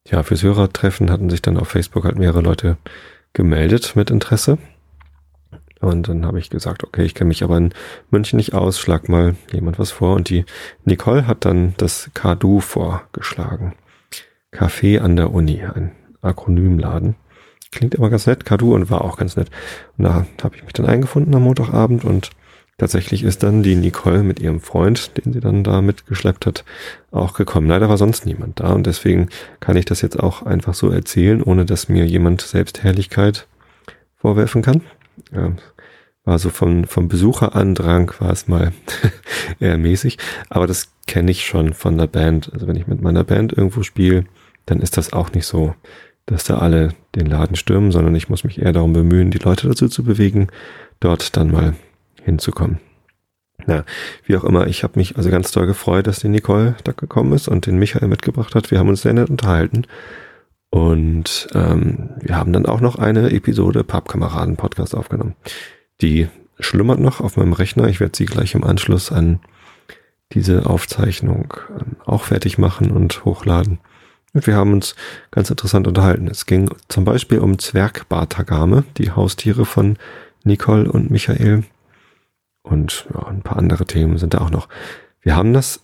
ja, 0.08 0.24
fürs 0.24 0.44
Hörertreffen 0.44 1.12
hatten 1.12 1.30
sich 1.30 1.42
dann 1.42 1.58
auf 1.58 1.70
Facebook 1.70 2.06
halt 2.06 2.18
mehrere 2.18 2.42
Leute 2.42 2.78
gemeldet 3.34 3.96
mit 3.96 4.10
Interesse. 4.10 4.58
Und 5.80 6.10
dann 6.10 6.26
habe 6.26 6.40
ich 6.40 6.50
gesagt, 6.50 6.84
okay, 6.84 7.04
ich 7.04 7.16
kenne 7.16 7.30
mich 7.30 7.44
aber 7.44 7.58
in 7.58 7.74
München 8.12 8.38
nicht 8.38 8.54
aus, 8.54 8.80
schlag 8.80 9.08
mal 9.08 9.36
jemand 9.52 9.80
was 9.80 9.92
vor. 9.92 10.16
Und 10.16 10.30
die 10.30 10.46
Nicole 10.84 11.26
hat 11.26 11.46
dann 11.46 11.74
das 11.78 12.10
KDU 12.14 12.60
vorgeschlagen. 12.60 13.76
Café 14.52 15.00
an 15.00 15.16
der 15.16 15.32
Uni, 15.32 15.64
ein 15.64 15.92
Akronymladen. 16.22 17.16
Klingt 17.72 17.96
immer 17.96 18.10
ganz 18.10 18.26
nett, 18.26 18.46
KDU, 18.46 18.74
und 18.74 18.90
war 18.90 19.04
auch 19.04 19.18
ganz 19.18 19.36
nett. 19.36 19.50
Und 19.98 20.06
da 20.06 20.26
habe 20.42 20.56
ich 20.56 20.64
mich 20.64 20.74
dann 20.74 20.86
eingefunden 20.86 21.36
am 21.36 21.44
Montagabend 21.44 22.04
und 22.04 22.32
tatsächlich 22.78 23.24
ist 23.24 23.44
dann 23.44 23.62
die 23.62 23.76
Nicole 23.76 24.24
mit 24.24 24.40
ihrem 24.40 24.60
Freund, 24.60 25.18
den 25.18 25.34
sie 25.34 25.40
dann 25.40 25.64
da 25.64 25.82
mitgeschleppt 25.82 26.46
hat, 26.46 26.64
auch 27.12 27.34
gekommen. 27.34 27.68
Leider 27.68 27.90
war 27.90 27.98
sonst 27.98 28.26
niemand 28.26 28.60
da 28.60 28.74
und 28.74 28.88
deswegen 28.88 29.30
kann 29.60 29.78
ich 29.78 29.86
das 29.86 30.02
jetzt 30.02 30.20
auch 30.20 30.44
einfach 30.44 30.74
so 30.74 30.90
erzählen, 30.90 31.44
ohne 31.44 31.66
dass 31.66 31.90
mir 31.90 32.06
jemand 32.06 32.42
Selbstherrlichkeit 32.42 33.48
vorwerfen 34.16 34.62
kann. 34.62 34.82
Ja, 35.32 35.52
war 36.26 36.40
vom, 36.40 36.86
vom 36.86 37.08
Besucherandrang 37.08 38.12
war 38.20 38.32
es 38.32 38.48
mal 38.48 38.72
eher 39.60 39.78
mäßig, 39.78 40.18
aber 40.50 40.68
das 40.68 40.92
kenne 41.08 41.32
ich 41.32 41.46
schon 41.46 41.74
von 41.74 41.98
der 41.98 42.08
Band. 42.08 42.52
Also 42.54 42.68
wenn 42.68 42.76
ich 42.76 42.88
mit 42.88 43.02
meiner 43.02 43.24
Band 43.24 43.54
irgendwo 43.54 43.84
spiele, 43.84 44.26
dann 44.66 44.80
ist 44.80 44.98
das 44.98 45.12
auch 45.12 45.32
nicht 45.34 45.46
so, 45.46 45.74
dass 46.30 46.44
da 46.44 46.60
alle 46.60 46.90
den 47.16 47.26
Laden 47.26 47.56
stürmen, 47.56 47.92
sondern 47.92 48.14
ich 48.16 48.30
muss 48.30 48.44
mich 48.44 48.62
eher 48.62 48.72
darum 48.72 48.94
bemühen, 48.94 49.32
die 49.32 49.40
Leute 49.40 49.68
dazu 49.68 49.88
zu 49.88 50.04
bewegen, 50.04 50.48
dort 51.00 51.36
dann 51.36 51.52
mal 51.52 51.74
hinzukommen. 52.24 52.80
Ja, 53.68 53.84
wie 54.26 54.38
auch 54.38 54.44
immer, 54.44 54.68
ich 54.68 54.84
habe 54.84 54.98
mich 54.98 55.18
also 55.18 55.30
ganz 55.30 55.52
doll 55.52 55.66
gefreut, 55.66 56.08
dass 56.08 56.20
die 56.20 56.30
Nicole 56.30 56.76
da 56.84 56.92
gekommen 56.92 57.34
ist 57.34 57.48
und 57.48 57.66
den 57.66 57.78
Michael 57.78 58.08
mitgebracht 58.08 58.56
hat. 58.56 58.72
Wir 58.72 58.80
haben 58.80 58.90
uns 58.90 59.02
sehr 59.02 59.14
nett 59.14 59.30
unterhalten. 59.30 59.86
Und 60.70 61.48
ähm, 61.56 62.12
wir 62.22 62.38
haben 62.38 62.54
dann 62.54 62.68
auch 62.68 62.80
noch 62.80 62.96
eine 62.98 63.32
Episode 63.32 63.84
Pappkameraden-Podcast 63.84 64.96
aufgenommen. 64.96 65.36
Die 66.02 66.28
schlummert 66.60 67.00
noch 67.00 67.22
auf 67.22 67.38
meinem 67.38 67.54
Rechner. 67.54 67.88
Ich 67.88 68.00
werde 68.00 68.16
sie 68.16 68.26
gleich 68.26 68.54
im 68.54 68.64
Anschluss 68.64 69.12
an 69.12 69.40
diese 70.32 70.68
Aufzeichnung 70.68 71.56
ähm, 71.72 71.96
auch 72.06 72.24
fertig 72.24 72.60
machen 72.60 72.92
und 72.92 73.26
hochladen. 73.26 73.80
Wir 74.34 74.56
haben 74.56 74.74
uns 74.74 74.96
ganz 75.32 75.50
interessant 75.50 75.88
unterhalten. 75.88 76.28
Es 76.28 76.46
ging 76.46 76.70
zum 76.88 77.04
Beispiel 77.04 77.40
um 77.40 77.58
Zwergbartagame, 77.58 78.84
die 78.98 79.12
Haustiere 79.12 79.66
von 79.66 79.98
Nicole 80.44 80.92
und 80.92 81.10
Michael. 81.10 81.64
Und 82.62 83.08
ja, 83.14 83.28
ein 83.28 83.42
paar 83.42 83.58
andere 83.58 83.86
Themen 83.86 84.18
sind 84.18 84.34
da 84.34 84.40
auch 84.40 84.52
noch. 84.52 84.68
Wir 85.22 85.36
haben 85.36 85.54
das 85.54 85.82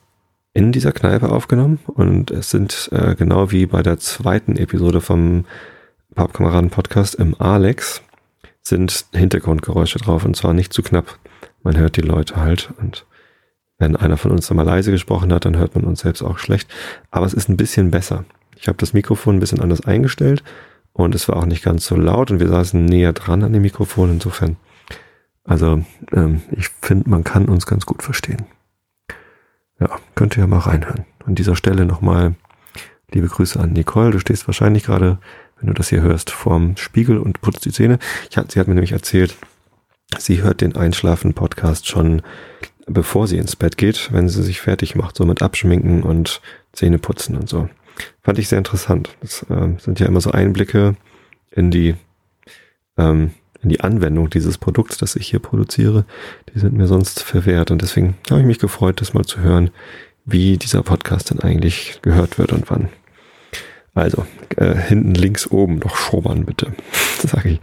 in 0.54 0.72
dieser 0.72 0.92
Kneipe 0.92 1.30
aufgenommen 1.30 1.80
und 1.86 2.32
es 2.32 2.50
sind 2.50 2.90
äh, 2.94 3.16
genau 3.16 3.52
wie 3.52 3.66
bei 3.66 3.84
der 3.84 3.98
zweiten 4.00 4.56
Episode 4.56 5.02
vom 5.02 5.46
Pappkameraden 6.14 6.70
Podcast 6.70 7.16
im 7.16 7.36
Alex 7.40 8.02
sind 8.62 9.06
Hintergrundgeräusche 9.12 10.00
drauf 10.00 10.24
und 10.24 10.36
zwar 10.36 10.54
nicht 10.54 10.72
zu 10.72 10.82
knapp. 10.82 11.20
Man 11.62 11.78
hört 11.78 11.98
die 11.98 12.02
Leute 12.02 12.38
halt 12.38 12.70
und 12.80 13.06
wenn 13.77 13.96
einer 13.96 14.17
von 14.17 14.32
uns 14.32 14.50
mal 14.51 14.63
leise 14.63 14.91
gesprochen 14.91 15.34
hat, 15.34 15.46
dann 15.46 15.58
hört 15.58 15.75
man 15.75 15.84
uns 15.84 16.01
selbst 16.01 16.22
auch 16.22 16.38
schlecht. 16.38 16.70
Aber 17.12 17.25
es 17.25 17.34
ist 17.34 17.50
ein 17.50 17.58
bisschen 17.58 17.91
besser. 17.91 18.25
Ich 18.55 18.67
habe 18.67 18.77
das 18.77 18.94
Mikrofon 18.94 19.36
ein 19.36 19.39
bisschen 19.39 19.62
anders 19.62 19.86
eingestellt 19.86 20.44
und 20.94 21.13
es 21.13 21.27
war 21.27 21.38
auch 21.38 21.46
nicht 21.46 21.63
ganz 21.63 21.86
so 21.86 21.96
laut 21.96 22.32
und 22.32 22.39
wir 22.39 22.48
saßen 22.48 22.84
näher 22.86 23.13
dran 23.13 23.44
an 23.44 23.53
dem 23.53 23.63
Mikrofon. 23.63 24.12
Insofern, 24.12 24.55
also 25.44 25.84
ähm, 26.13 26.41
ich 26.51 26.70
finde, 26.82 27.10
man 27.10 27.24
kann 27.24 27.46
uns 27.46 27.65
ganz 27.65 27.86
gut 27.86 28.01
verstehen. 28.01 28.46
Ja, 29.79 29.89
könnt 30.15 30.38
ihr 30.38 30.41
ja 30.41 30.48
mal 30.48 30.60
reinhören. 30.60 31.05
An 31.25 31.36
dieser 31.36 31.55
Stelle 31.55 31.86
nochmal 31.86 32.36
liebe 33.12 33.27
Grüße 33.27 33.60
an 33.60 33.74
Nicole. 33.74 34.12
Du 34.12 34.20
stehst 34.20 34.48
wahrscheinlich 34.48 34.84
gerade, 34.84 35.20
wenn 35.60 35.67
du 35.67 35.74
das 35.74 35.89
hier 35.89 36.01
hörst, 36.01 36.32
vorm 36.32 36.77
Spiegel 36.77 37.17
und 37.17 37.41
putzt 37.41 37.65
die 37.65 37.72
Zähne. 37.72 38.00
Ich, 38.29 38.36
sie 38.36 38.60
hat 38.60 38.67
mir 38.67 38.74
nämlich 38.74 38.94
erzählt, 38.94 39.36
sie 40.17 40.41
hört 40.44 40.62
den 40.62 40.75
Einschlafen-Podcast 40.75 41.88
schon 41.88 42.22
bevor 42.86 43.27
sie 43.27 43.38
ins 43.38 43.56
Bett 43.56 43.77
geht, 43.77 44.12
wenn 44.12 44.30
sie 44.30 44.44
sich 44.44 44.62
fertig 44.62 44.96
macht, 44.96 45.15
so 45.15 45.25
mit 45.25 45.42
Abschminken 45.42 46.04
und 46.04 46.42
Zähne 46.74 47.00
putzen 47.00 47.36
und 47.36 47.50
so. 47.50 47.70
Fand 48.22 48.39
ich 48.39 48.48
sehr 48.48 48.58
interessant. 48.58 49.15
Das 49.22 49.44
äh, 49.50 49.75
sind 49.80 50.00
ja 50.00 50.08
immer 50.08 50.22
so 50.22 50.32
Einblicke 50.32 50.96
in 51.51 51.72
die 51.72 51.96
ähm, 52.98 53.32
in 53.65 53.70
die 53.70 53.82
Anwendung 53.82 54.30
dieses 54.30 54.60
Produkts, 54.60 54.98
das 54.98 55.15
ich 55.15 55.27
hier 55.27 55.39
produziere, 55.39 56.06
die 56.54 56.60
sind 56.60 56.74
mir 56.74 56.86
sonst 56.86 57.24
verwehrt. 57.24 57.72
Und 57.72 57.82
deswegen 57.82 58.15
habe 58.30 58.42
ich 58.42 58.46
mich 58.46 58.60
gefreut, 58.60 59.01
das 59.01 59.15
mal 59.15 59.25
zu 59.25 59.39
hören, 59.39 59.72
wie 60.24 60.58
dieser 60.58 60.84
Podcast 60.84 61.32
denn 61.32 61.39
eigentlich 61.39 62.00
gehört 62.04 62.38
wird 62.38 62.54
und 62.54 62.70
wann. 62.70 62.89
Also, 63.96 64.25
äh, 64.58 64.75
hinten 64.75 65.15
links 65.15 65.50
oben 65.50 65.80
noch 65.80 65.98
schrubbern 65.98 66.46
bitte. 66.46 66.74
Das 67.22 67.32
sage 67.32 67.50
ich 67.50 67.60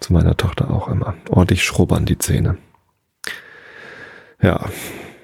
zu 0.00 0.12
meiner 0.12 0.36
Tochter 0.36 0.70
auch 0.70 0.88
immer. 0.88 1.14
Ordentlich 1.30 1.64
schrubbern 1.64 2.04
die 2.04 2.18
Zähne. 2.18 2.58
Ja, 4.42 4.68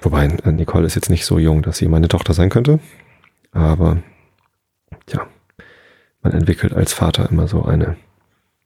wobei 0.00 0.26
äh, 0.26 0.52
Nicole 0.52 0.87
ist 0.87 0.95
jetzt 0.95 1.11
nicht 1.11 1.25
so 1.25 1.38
jung, 1.38 1.62
dass 1.62 1.78
sie 1.78 1.88
meine 1.88 2.09
Tochter 2.09 2.35
sein 2.35 2.50
könnte. 2.50 2.81
Aber 3.52 3.99
ja, 5.11 5.26
man 6.23 6.33
entwickelt 6.33 6.73
als 6.73 6.92
Vater 6.92 7.28
immer 7.31 7.49
so 7.49 7.64
eine 7.64 7.97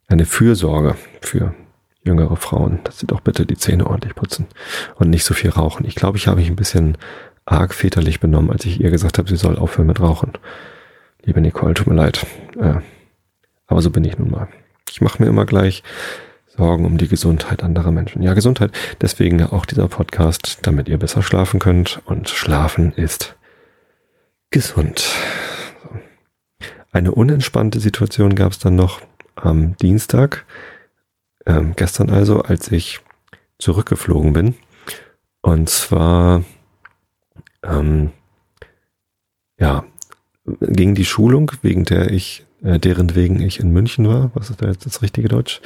eine 0.08 0.24
Fürsorge 0.24 0.96
für 1.20 1.54
jüngere 2.02 2.36
Frauen, 2.36 2.80
dass 2.84 2.98
sie 2.98 3.06
doch 3.06 3.20
bitte 3.20 3.46
die 3.46 3.56
Zähne 3.56 3.86
ordentlich 3.86 4.14
putzen 4.14 4.46
und 4.96 5.10
nicht 5.10 5.24
so 5.24 5.34
viel 5.34 5.50
rauchen. 5.50 5.84
Ich 5.86 5.96
glaube, 5.96 6.16
ich 6.18 6.28
habe 6.28 6.38
mich 6.38 6.48
ein 6.48 6.56
bisschen 6.56 6.96
arg 7.44 7.74
väterlich 7.74 8.20
benommen, 8.20 8.50
als 8.50 8.64
ich 8.64 8.80
ihr 8.80 8.90
gesagt 8.90 9.18
habe, 9.18 9.28
sie 9.28 9.36
soll 9.36 9.58
aufhören 9.58 9.88
mit 9.88 10.00
Rauchen. 10.00 10.32
Liebe 11.24 11.40
Nicole, 11.40 11.74
tut 11.74 11.88
mir 11.88 11.94
leid. 11.94 12.24
Äh, 12.58 12.74
aber 13.66 13.82
so 13.82 13.90
bin 13.90 14.04
ich 14.04 14.18
nun 14.18 14.30
mal. 14.30 14.48
Ich 14.90 15.00
mache 15.00 15.20
mir 15.22 15.28
immer 15.28 15.44
gleich 15.44 15.82
Sorgen 16.56 16.84
um 16.84 16.98
die 16.98 17.08
Gesundheit 17.08 17.62
anderer 17.62 17.90
Menschen. 17.90 18.22
Ja, 18.22 18.34
Gesundheit. 18.34 18.72
Deswegen 19.00 19.42
auch 19.42 19.66
dieser 19.66 19.88
Podcast, 19.88 20.58
damit 20.62 20.88
ihr 20.88 20.98
besser 20.98 21.22
schlafen 21.22 21.60
könnt. 21.60 22.00
Und 22.06 22.28
schlafen 22.28 22.92
ist 22.92 23.36
gesund. 24.50 25.06
Eine 26.92 27.12
unentspannte 27.12 27.78
Situation 27.80 28.34
gab 28.34 28.52
es 28.52 28.58
dann 28.58 28.74
noch 28.74 29.02
am 29.34 29.76
Dienstag, 29.76 30.46
ähm, 31.44 31.74
gestern 31.76 32.08
also, 32.10 32.40
als 32.40 32.72
ich 32.72 33.00
zurückgeflogen 33.58 34.32
bin. 34.32 34.54
Und 35.42 35.68
zwar, 35.68 36.42
ähm, 37.62 38.12
ja, 39.60 39.84
ging 40.60 40.94
die 40.94 41.04
Schulung, 41.04 41.52
wegen 41.62 41.84
der 41.84 42.10
ich, 42.10 42.46
äh, 42.62 42.78
deren 42.78 43.14
wegen 43.14 43.40
ich 43.40 43.60
in 43.60 43.70
München 43.72 44.08
war. 44.08 44.30
Was 44.34 44.50
ist 44.50 44.62
da 44.62 44.66
jetzt 44.66 44.86
das 44.86 45.02
richtige 45.02 45.28
Deutsch? 45.28 45.60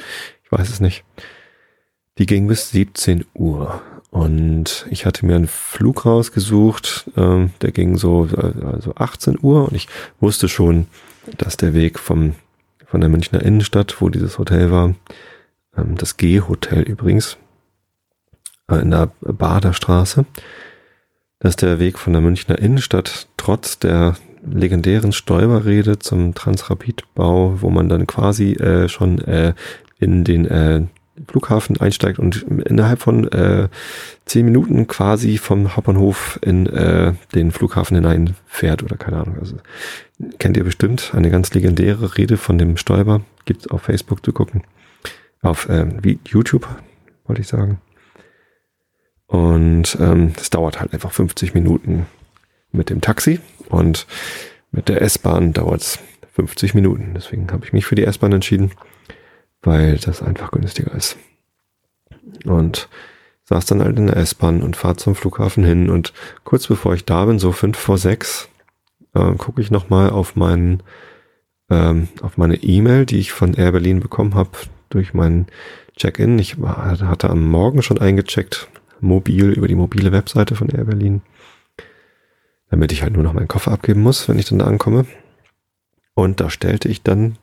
Ich 0.51 0.59
weiß 0.59 0.69
es 0.69 0.79
nicht. 0.81 1.05
Die 2.17 2.25
ging 2.25 2.47
bis 2.47 2.71
17 2.71 3.25
Uhr. 3.33 3.81
Und 4.09 4.85
ich 4.89 5.05
hatte 5.05 5.25
mir 5.25 5.35
einen 5.35 5.47
Flug 5.47 6.05
rausgesucht, 6.05 7.09
ähm, 7.15 7.51
der 7.61 7.71
ging 7.71 7.97
so 7.97 8.27
äh, 8.27 8.65
also 8.65 8.93
18 8.95 9.39
Uhr 9.41 9.69
und 9.69 9.73
ich 9.73 9.87
wusste 10.19 10.49
schon, 10.49 10.87
dass 11.37 11.55
der 11.55 11.73
Weg 11.73 11.97
vom 11.97 12.35
von 12.85 12.99
der 12.99 13.09
Münchner 13.09 13.41
Innenstadt, 13.41 14.01
wo 14.01 14.09
dieses 14.09 14.37
Hotel 14.37 14.69
war. 14.69 14.93
Ähm, 15.77 15.95
das 15.95 16.17
G-Hotel 16.17 16.81
übrigens. 16.81 17.37
Äh, 18.69 18.81
in 18.81 18.91
der 18.91 19.11
Baderstraße. 19.21 20.25
Dass 21.39 21.55
der 21.55 21.79
Weg 21.79 21.97
von 21.97 22.11
der 22.11 22.21
Münchner 22.21 22.59
Innenstadt 22.59 23.29
trotz 23.37 23.79
der 23.79 24.17
legendären 24.43 25.13
Stoiberrede 25.13 25.99
zum 25.99 26.33
Transrapidbau, 26.33 27.61
wo 27.61 27.69
man 27.69 27.87
dann 27.87 28.07
quasi 28.07 28.53
äh, 28.53 28.89
schon 28.89 29.19
äh, 29.19 29.53
in 30.01 30.25
den 30.25 30.45
äh, 30.45 30.81
Flughafen 31.27 31.79
einsteigt 31.79 32.19
und 32.19 32.43
innerhalb 32.43 32.99
von 32.99 33.27
äh, 33.31 33.69
zehn 34.25 34.45
Minuten 34.45 34.87
quasi 34.87 35.37
vom 35.37 35.75
Hauptbahnhof 35.75 36.39
in 36.41 36.67
äh, 36.67 37.13
den 37.35 37.51
Flughafen 37.51 37.95
hineinfährt 37.95 38.83
oder 38.83 38.97
keine 38.97 39.17
Ahnung. 39.17 39.37
Also 39.39 39.57
kennt 40.39 40.57
ihr 40.57 40.63
bestimmt 40.63 41.11
eine 41.13 41.29
ganz 41.29 41.53
legendäre 41.53 42.17
Rede 42.17 42.37
von 42.37 42.57
dem 42.57 42.77
Stoiber. 42.77 43.21
Gibt's 43.45 43.67
auf 43.67 43.83
Facebook 43.83 44.25
zu 44.25 44.33
gucken. 44.33 44.63
Auf 45.41 45.67
ähm, 45.69 45.99
YouTube, 46.25 46.67
wollte 47.25 47.41
ich 47.41 47.47
sagen. 47.47 47.79
Und 49.27 49.97
ähm, 49.99 50.33
es 50.37 50.49
dauert 50.49 50.79
halt 50.79 50.93
einfach 50.93 51.11
50 51.11 51.53
Minuten 51.53 52.05
mit 52.71 52.89
dem 52.89 53.01
Taxi 53.01 53.39
und 53.69 54.07
mit 54.71 54.89
der 54.89 55.01
S-Bahn 55.01 55.53
dauert 55.53 55.81
es 55.81 55.99
50 56.33 56.73
Minuten. 56.73 57.11
Deswegen 57.15 57.51
habe 57.51 57.65
ich 57.65 57.73
mich 57.73 57.85
für 57.85 57.95
die 57.95 58.03
S-Bahn 58.03 58.33
entschieden 58.33 58.71
weil 59.63 59.97
das 59.97 60.21
einfach 60.21 60.51
günstiger 60.51 60.93
ist. 60.93 61.17
Und 62.45 62.89
saß 63.45 63.65
dann 63.65 63.81
halt 63.81 63.97
in 63.97 64.07
der 64.07 64.17
S-Bahn 64.17 64.61
und 64.61 64.75
fahr 64.75 64.97
zum 64.97 65.15
Flughafen 65.15 65.63
hin 65.63 65.89
und 65.89 66.13
kurz 66.43 66.67
bevor 66.67 66.93
ich 66.93 67.05
da 67.05 67.25
bin, 67.25 67.39
so 67.39 67.51
fünf 67.51 67.77
vor 67.77 67.97
sechs, 67.97 68.47
äh, 69.13 69.33
gucke 69.35 69.61
ich 69.61 69.71
nochmal 69.71 70.09
auf 70.09 70.35
meinen 70.35 70.83
ähm, 71.71 72.09
auf 72.21 72.37
meine 72.37 72.55
E-Mail, 72.55 73.05
die 73.05 73.17
ich 73.17 73.31
von 73.31 73.53
Air 73.53 73.71
Berlin 73.71 74.01
bekommen 74.01 74.35
habe 74.35 74.51
durch 74.89 75.13
meinen 75.13 75.47
Check-in. 75.95 76.37
Ich 76.37 76.61
war, 76.61 76.99
hatte 76.99 77.29
am 77.29 77.49
Morgen 77.49 77.81
schon 77.81 77.99
eingecheckt, 77.99 78.67
mobil 78.99 79.51
über 79.51 79.67
die 79.67 79.75
mobile 79.75 80.11
Webseite 80.11 80.55
von 80.55 80.69
Air 80.69 80.83
Berlin, 80.83 81.21
damit 82.69 82.91
ich 82.91 83.01
halt 83.01 83.13
nur 83.13 83.23
noch 83.23 83.33
meinen 83.33 83.47
Koffer 83.47 83.71
abgeben 83.71 84.01
muss, 84.01 84.27
wenn 84.27 84.37
ich 84.37 84.45
dann 84.45 84.59
da 84.59 84.65
ankomme. 84.65 85.05
Und 86.13 86.41
da 86.41 86.49
stellte 86.49 86.89
ich 86.89 87.03
dann 87.03 87.37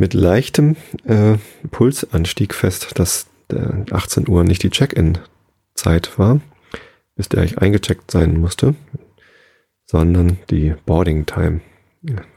mit 0.00 0.14
leichtem 0.14 0.76
äh, 1.04 1.36
Pulsanstieg 1.70 2.54
fest, 2.54 2.98
dass 2.98 3.26
der 3.50 3.84
18 3.90 4.28
Uhr 4.28 4.44
nicht 4.44 4.62
die 4.62 4.70
Check-in-Zeit 4.70 6.18
war, 6.18 6.40
bis 7.16 7.28
der 7.28 7.44
ich 7.44 7.58
eingecheckt 7.58 8.10
sein 8.10 8.40
musste, 8.40 8.74
sondern 9.84 10.38
die 10.48 10.74
Boarding-Time, 10.86 11.60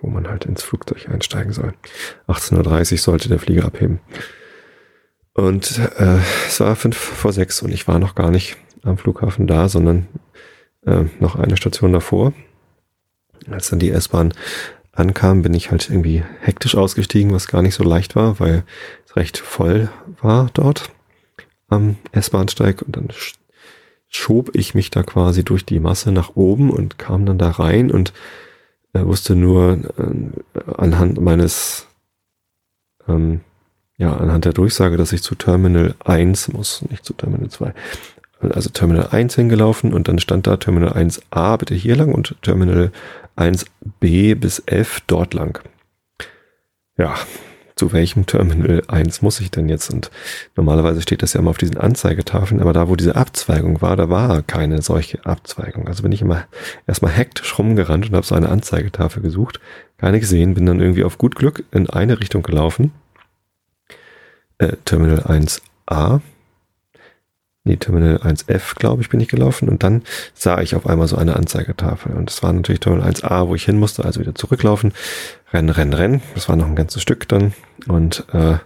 wo 0.01 0.09
man 0.09 0.27
halt 0.27 0.43
ins 0.43 0.61
Flugzeug 0.61 1.07
einsteigen 1.07 1.53
soll. 1.53 1.73
18.30 2.27 2.91
Uhr 2.91 2.97
sollte 2.97 3.29
der 3.29 3.39
Flieger 3.39 3.63
abheben. 3.63 4.01
Und 5.33 5.79
äh, 5.97 6.19
es 6.45 6.59
war 6.59 6.75
fünf 6.75 6.97
vor 6.97 7.31
sechs 7.31 7.61
und 7.61 7.71
ich 7.71 7.87
war 7.87 7.97
noch 7.97 8.13
gar 8.13 8.29
nicht 8.29 8.57
am 8.83 8.97
Flughafen 8.97 9.47
da, 9.47 9.69
sondern 9.69 10.07
äh, 10.85 11.05
noch 11.21 11.37
eine 11.37 11.55
Station 11.55 11.93
davor. 11.93 12.33
Als 13.49 13.69
dann 13.69 13.79
die 13.79 13.89
S-Bahn 13.89 14.33
ankam, 14.93 15.41
bin 15.41 15.53
ich 15.53 15.71
halt 15.71 15.89
irgendwie 15.89 16.23
hektisch 16.39 16.75
ausgestiegen, 16.75 17.33
was 17.33 17.47
gar 17.47 17.61
nicht 17.61 17.75
so 17.75 17.83
leicht 17.83 18.15
war, 18.15 18.39
weil 18.39 18.63
es 19.05 19.15
recht 19.15 19.37
voll 19.37 19.89
war 20.21 20.49
dort 20.53 20.91
am 21.67 21.97
S-Bahnsteig 22.11 22.81
und 22.83 22.95
dann 22.95 23.09
schob 24.07 24.55
ich 24.55 24.75
mich 24.75 24.91
da 24.91 25.01
quasi 25.03 25.43
durch 25.43 25.65
die 25.65 25.79
Masse 25.79 26.11
nach 26.11 26.35
oben 26.35 26.69
und 26.69 26.99
kam 26.99 27.25
dann 27.25 27.39
da 27.39 27.49
rein 27.49 27.91
und 27.91 28.13
äh, 28.93 29.03
wusste 29.03 29.35
nur 29.35 29.79
äh, 29.97 30.71
anhand 30.77 31.19
meines 31.19 31.87
ähm, 33.07 33.41
ja, 33.97 34.15
anhand 34.15 34.45
der 34.45 34.53
Durchsage, 34.53 34.97
dass 34.97 35.13
ich 35.13 35.21
zu 35.21 35.35
Terminal 35.35 35.95
1 36.03 36.49
muss, 36.49 36.83
nicht 36.89 37.05
zu 37.05 37.13
Terminal 37.13 37.49
2. 37.49 37.73
Also 38.51 38.69
Terminal 38.69 39.07
1 39.11 39.35
hingelaufen 39.35 39.93
und 39.93 40.07
dann 40.07 40.19
stand 40.19 40.47
da 40.47 40.57
Terminal 40.57 40.93
1a 40.93 41.57
bitte 41.57 41.75
hier 41.75 41.95
lang 41.95 42.13
und 42.13 42.35
Terminal 42.41 42.91
1b 43.37 44.35
bis 44.35 44.61
f 44.65 45.01
dort 45.07 45.33
lang. 45.33 45.59
Ja, 46.97 47.15
zu 47.75 47.91
welchem 47.91 48.25
Terminal 48.25 48.83
1 48.87 49.21
muss 49.21 49.39
ich 49.39 49.49
denn 49.49 49.69
jetzt? 49.69 49.91
Und 49.91 50.11
normalerweise 50.55 51.01
steht 51.01 51.23
das 51.23 51.33
ja 51.33 51.39
immer 51.39 51.49
auf 51.49 51.57
diesen 51.57 51.77
Anzeigetafeln, 51.77 52.61
aber 52.61 52.73
da, 52.73 52.87
wo 52.87 52.95
diese 52.95 53.15
Abzweigung 53.15 53.81
war, 53.81 53.95
da 53.95 54.09
war 54.09 54.43
keine 54.43 54.81
solche 54.81 55.25
Abzweigung. 55.25 55.87
Also 55.87 56.03
bin 56.03 56.11
ich 56.11 56.21
immer 56.21 56.45
erstmal 56.85 57.11
hektisch 57.11 57.57
rumgerannt 57.57 58.09
und 58.09 58.15
habe 58.15 58.25
so 58.25 58.35
eine 58.35 58.49
Anzeigetafel 58.49 59.23
gesucht, 59.23 59.59
keine 59.97 60.19
gesehen, 60.19 60.53
bin 60.53 60.65
dann 60.65 60.81
irgendwie 60.81 61.03
auf 61.03 61.17
gut 61.17 61.35
Glück 61.35 61.63
in 61.71 61.89
eine 61.89 62.19
Richtung 62.19 62.43
gelaufen 62.43 62.91
äh, 64.63 64.77
Terminal 64.85 65.19
1a, 65.19 66.21
nee, 67.63 67.77
Terminal 67.77 68.17
1f, 68.17 68.75
glaube 68.75 69.01
ich, 69.01 69.09
bin 69.09 69.19
ich 69.19 69.27
gelaufen. 69.27 69.69
Und 69.69 69.83
dann 69.83 70.03
sah 70.33 70.61
ich 70.61 70.75
auf 70.75 70.87
einmal 70.87 71.07
so 71.07 71.17
eine 71.17 71.35
Anzeigetafel. 71.35 72.13
Und 72.13 72.29
es 72.29 72.43
war 72.43 72.53
natürlich 72.53 72.81
Terminal 72.81 73.09
1a, 73.09 73.47
wo 73.47 73.55
ich 73.55 73.65
hin 73.65 73.79
musste, 73.79 74.05
also 74.05 74.19
wieder 74.19 74.35
zurücklaufen, 74.35 74.93
rennen, 75.51 75.69
rennen, 75.69 75.93
rennen, 75.93 76.21
das 76.35 76.49
war 76.49 76.55
noch 76.55 76.67
ein 76.67 76.75
ganzes 76.75 77.01
Stück 77.01 77.27
dann. 77.27 77.53
Und 77.87 78.25
äh, 78.33 78.57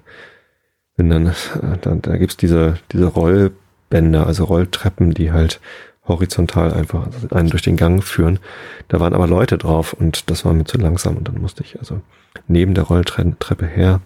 bin 0.96 1.10
dann, 1.10 1.28
äh, 1.28 1.78
dann 1.82 2.02
da 2.02 2.18
gibt's 2.18 2.38
diese, 2.38 2.80
diese 2.92 3.06
Rollbänder, 3.06 4.26
also 4.26 4.46
Rolltreppen, 4.46 5.14
die 5.14 5.32
halt 5.32 5.60
horizontal 6.08 6.74
einfach 6.74 7.08
einen 7.32 7.50
durch 7.50 7.62
den 7.62 7.78
Gang 7.78 8.04
führen. 8.04 8.40
Da 8.88 9.00
waren 9.00 9.14
aber 9.14 9.28
Leute 9.28 9.58
drauf 9.58 9.94
und 9.94 10.30
das 10.30 10.46
war 10.46 10.54
mir 10.54 10.66
zu 10.66 10.78
langsam. 10.78 11.18
Und 11.18 11.28
dann 11.28 11.42
musste 11.42 11.64
ich 11.64 11.78
also 11.80 12.02
neben 12.48 12.74
der 12.74 12.86
Rolltreppe 12.86 13.66
her 13.66 14.02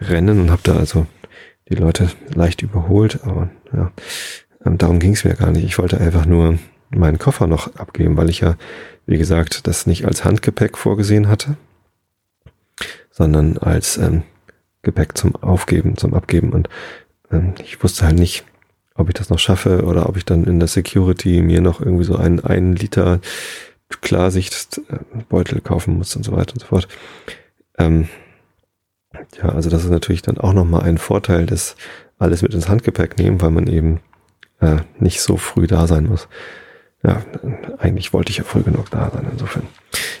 rennen 0.00 0.40
und 0.40 0.50
habe 0.50 0.62
da 0.64 0.76
also 0.76 1.06
die 1.68 1.74
Leute 1.74 2.10
leicht 2.34 2.62
überholt, 2.62 3.20
aber 3.24 3.48
ja, 3.72 3.92
ähm, 4.64 4.78
darum 4.78 4.98
ging 4.98 5.12
es 5.12 5.24
mir 5.24 5.34
gar 5.34 5.50
nicht. 5.50 5.64
Ich 5.64 5.78
wollte 5.78 6.00
einfach 6.00 6.26
nur 6.26 6.58
meinen 6.90 7.18
Koffer 7.18 7.46
noch 7.46 7.74
abgeben, 7.76 8.16
weil 8.16 8.30
ich 8.30 8.40
ja, 8.40 8.56
wie 9.06 9.18
gesagt, 9.18 9.66
das 9.66 9.86
nicht 9.86 10.04
als 10.04 10.24
Handgepäck 10.24 10.78
vorgesehen 10.78 11.28
hatte, 11.28 11.56
sondern 13.10 13.58
als 13.58 13.96
ähm, 13.98 14.22
Gepäck 14.82 15.16
zum 15.16 15.34
Aufgeben, 15.36 15.96
zum 15.96 16.14
Abgeben. 16.14 16.52
Und 16.52 16.68
ähm, 17.30 17.54
ich 17.62 17.82
wusste 17.82 18.06
halt 18.06 18.18
nicht, 18.18 18.44
ob 18.94 19.08
ich 19.08 19.14
das 19.14 19.30
noch 19.30 19.38
schaffe 19.38 19.84
oder 19.84 20.08
ob 20.08 20.16
ich 20.16 20.24
dann 20.24 20.44
in 20.44 20.58
der 20.58 20.68
Security 20.68 21.42
mir 21.42 21.60
noch 21.60 21.80
irgendwie 21.80 22.04
so 22.04 22.16
einen, 22.16 22.40
einen 22.44 22.76
Liter 22.76 23.20
Klarsichtbeutel 24.00 25.60
kaufen 25.60 25.98
muss 25.98 26.16
und 26.16 26.24
so 26.24 26.32
weiter 26.32 26.54
und 26.54 26.60
so 26.60 26.66
fort. 26.66 26.88
Ähm, 27.78 28.08
ja, 29.42 29.50
also 29.50 29.70
das 29.70 29.84
ist 29.84 29.90
natürlich 29.90 30.22
dann 30.22 30.38
auch 30.38 30.52
nochmal 30.52 30.82
ein 30.82 30.98
Vorteil 30.98 31.46
des 31.46 31.76
alles 32.18 32.42
mit 32.42 32.54
ins 32.54 32.68
Handgepäck 32.68 33.18
nehmen, 33.18 33.40
weil 33.40 33.50
man 33.50 33.66
eben 33.66 34.00
äh, 34.60 34.76
nicht 34.98 35.20
so 35.20 35.36
früh 35.36 35.66
da 35.66 35.86
sein 35.86 36.06
muss. 36.06 36.28
Ja, 37.02 37.22
eigentlich 37.78 38.12
wollte 38.12 38.30
ich 38.30 38.38
ja 38.38 38.44
früh 38.44 38.62
genug 38.62 38.90
da 38.90 39.10
sein, 39.10 39.26
insofern. 39.30 39.64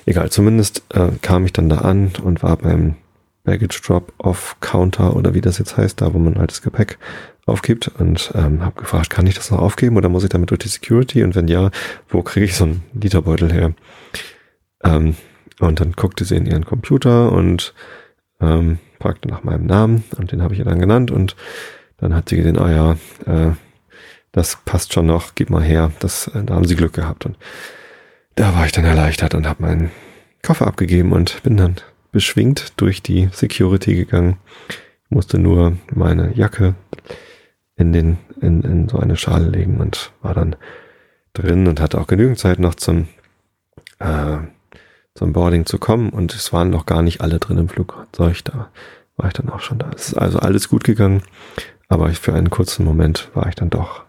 Egal, 0.04 0.30
zumindest 0.30 0.82
äh, 0.94 1.08
kam 1.22 1.44
ich 1.44 1.52
dann 1.52 1.68
da 1.68 1.78
an 1.78 2.12
und 2.22 2.42
war 2.42 2.56
beim 2.56 2.96
Baggage 3.44 3.80
Drop 3.80 4.12
Off 4.18 4.56
Counter 4.60 5.16
oder 5.16 5.34
wie 5.34 5.40
das 5.40 5.58
jetzt 5.58 5.76
heißt, 5.76 6.00
da 6.00 6.12
wo 6.12 6.18
man 6.18 6.38
halt 6.38 6.50
das 6.50 6.62
Gepäck 6.62 6.98
aufgibt 7.46 7.88
und 7.98 8.32
ähm, 8.34 8.64
habe 8.64 8.80
gefragt, 8.80 9.08
kann 9.08 9.26
ich 9.26 9.34
das 9.34 9.50
noch 9.50 9.60
aufgeben 9.60 9.96
oder 9.96 10.08
muss 10.08 10.24
ich 10.24 10.30
damit 10.30 10.50
durch 10.50 10.58
die 10.58 10.68
Security 10.68 11.22
und 11.22 11.34
wenn 11.34 11.48
ja, 11.48 11.70
wo 12.08 12.22
kriege 12.22 12.44
ich 12.44 12.56
so 12.56 12.64
einen 12.64 12.82
Literbeutel 12.92 13.52
her? 13.52 13.72
Ähm, 14.84 15.16
und 15.60 15.80
dann 15.80 15.92
guckte 15.92 16.24
sie 16.24 16.36
in 16.36 16.46
ihren 16.46 16.66
Computer 16.66 17.32
und 17.32 17.72
ähm, 18.40 18.78
fragte 19.00 19.28
nach 19.28 19.44
meinem 19.44 19.66
Namen 19.66 20.04
und 20.16 20.32
den 20.32 20.42
habe 20.42 20.54
ich 20.54 20.60
ihr 20.60 20.64
dann 20.64 20.78
genannt 20.78 21.10
und 21.10 21.36
dann 21.98 22.14
hat 22.14 22.28
sie 22.28 22.36
gesehen, 22.36 22.58
ah 22.58 22.70
ja, 22.70 22.92
äh, 23.26 23.52
das 24.32 24.58
passt 24.64 24.92
schon 24.92 25.06
noch, 25.06 25.34
gib 25.34 25.50
mal 25.50 25.62
her, 25.62 25.92
das, 26.00 26.28
äh, 26.28 26.42
da 26.44 26.54
haben 26.54 26.66
sie 26.66 26.76
Glück 26.76 26.92
gehabt 26.92 27.24
und 27.26 27.36
da 28.34 28.54
war 28.54 28.66
ich 28.66 28.72
dann 28.72 28.84
erleichtert 28.84 29.34
und 29.34 29.46
habe 29.46 29.62
meinen 29.62 29.90
Koffer 30.42 30.66
abgegeben 30.66 31.12
und 31.12 31.42
bin 31.42 31.56
dann 31.56 31.76
beschwingt 32.12 32.74
durch 32.76 33.02
die 33.02 33.28
Security 33.32 33.94
gegangen. 33.94 34.36
Ich 34.68 35.10
musste 35.10 35.38
nur 35.38 35.76
meine 35.94 36.34
Jacke 36.34 36.74
in 37.76 37.92
den 37.92 38.18
in, 38.40 38.62
in 38.62 38.88
so 38.88 38.98
eine 38.98 39.16
Schale 39.16 39.48
legen 39.48 39.78
und 39.78 40.12
war 40.22 40.34
dann 40.34 40.56
drin 41.32 41.66
und 41.66 41.80
hatte 41.80 42.00
auch 42.00 42.06
genügend 42.06 42.38
Zeit 42.38 42.58
noch 42.58 42.74
zum 42.74 43.08
äh, 43.98 44.38
zum 45.16 45.32
Boarding 45.32 45.66
zu 45.66 45.78
kommen 45.78 46.10
und 46.10 46.34
es 46.34 46.52
waren 46.52 46.70
noch 46.70 46.86
gar 46.86 47.02
nicht 47.02 47.20
alle 47.22 47.38
drin 47.38 47.58
im 47.58 47.68
Flugzeug, 47.68 48.44
da 48.44 48.70
war 49.16 49.28
ich 49.28 49.32
dann 49.32 49.48
auch 49.48 49.60
schon 49.60 49.78
da. 49.78 49.90
Es 49.94 50.08
ist 50.08 50.14
also 50.14 50.38
alles 50.38 50.68
gut 50.68 50.84
gegangen, 50.84 51.22
aber 51.88 52.08
für 52.10 52.34
einen 52.34 52.50
kurzen 52.50 52.84
Moment 52.84 53.30
war 53.34 53.48
ich 53.48 53.54
dann 53.54 53.70
doch 53.70 54.04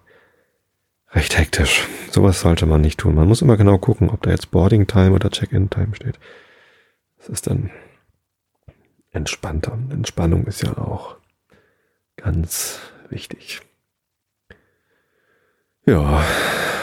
recht 1.11 1.37
hektisch. 1.37 1.87
Sowas 2.11 2.41
sollte 2.41 2.65
man 2.65 2.81
nicht 2.81 2.99
tun. 2.99 3.15
Man 3.15 3.27
muss 3.27 3.41
immer 3.41 3.55
genau 3.55 3.77
gucken, 3.77 4.09
ob 4.09 4.21
da 4.23 4.31
jetzt 4.31 4.51
Boarding 4.51 4.85
Time 4.85 5.11
oder 5.11 5.29
Check-in 5.29 5.69
Time 5.69 5.95
steht. 5.95 6.19
Das 7.17 7.29
ist 7.29 7.47
dann 7.47 7.71
entspannter. 9.11 9.77
Entspannung 9.89 10.45
ist 10.45 10.61
ja 10.61 10.77
auch 10.77 11.15
ganz 12.17 12.79
wichtig. 13.09 13.61
Ja, 15.85 16.21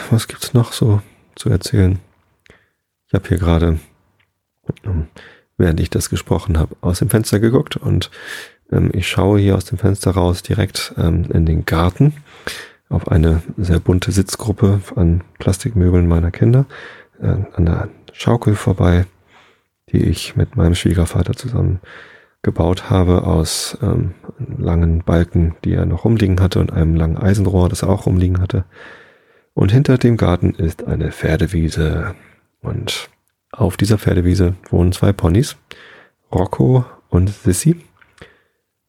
was 0.09 0.27
gibt's 0.27 0.53
noch 0.55 0.73
so 0.73 1.01
zu 1.35 1.49
erzählen? 1.49 1.99
Ich 3.07 3.13
habe 3.13 3.27
hier 3.27 3.37
gerade 3.37 3.79
während 5.57 5.79
ich 5.79 5.89
das 5.89 6.09
gesprochen 6.09 6.57
habe, 6.57 6.75
aus 6.81 6.99
dem 6.99 7.09
Fenster 7.09 7.39
geguckt 7.39 7.77
und 7.77 8.11
ähm, 8.71 8.89
ich 8.93 9.07
schaue 9.07 9.39
hier 9.39 9.55
aus 9.55 9.65
dem 9.65 9.77
Fenster 9.77 10.11
raus 10.11 10.43
direkt 10.43 10.93
ähm, 10.97 11.25
in 11.33 11.45
den 11.45 11.65
Garten 11.65 12.13
auf 12.89 13.07
eine 13.07 13.41
sehr 13.57 13.79
bunte 13.79 14.11
Sitzgruppe 14.11 14.81
an 14.95 15.23
Plastikmöbeln 15.39 16.07
meiner 16.07 16.31
Kinder, 16.31 16.65
äh, 17.19 17.35
an 17.53 17.65
der 17.65 17.89
Schaukel 18.13 18.55
vorbei, 18.55 19.05
die 19.91 20.03
ich 20.03 20.35
mit 20.35 20.55
meinem 20.55 20.75
Schwiegervater 20.75 21.33
zusammen 21.33 21.79
gebaut 22.43 22.91
habe 22.91 23.23
aus 23.23 23.77
ähm, 23.81 24.13
langen 24.57 25.03
Balken, 25.03 25.55
die 25.63 25.73
er 25.73 25.85
noch 25.85 26.05
rumliegen 26.05 26.39
hatte 26.41 26.59
und 26.59 26.71
einem 26.71 26.95
langen 26.95 27.17
Eisenrohr, 27.17 27.69
das 27.69 27.81
er 27.81 27.89
auch 27.89 28.05
rumliegen 28.05 28.39
hatte. 28.39 28.65
Und 29.55 29.71
hinter 29.71 29.97
dem 29.97 30.15
Garten 30.15 30.53
ist 30.53 30.85
eine 30.85 31.11
Pferdewiese 31.11 32.13
und 32.61 33.09
auf 33.57 33.77
dieser 33.77 33.97
Pferdewiese 33.97 34.55
wohnen 34.69 34.91
zwei 34.91 35.13
Ponys, 35.13 35.55
Rocco 36.31 36.85
und 37.09 37.29
Sissy. 37.29 37.77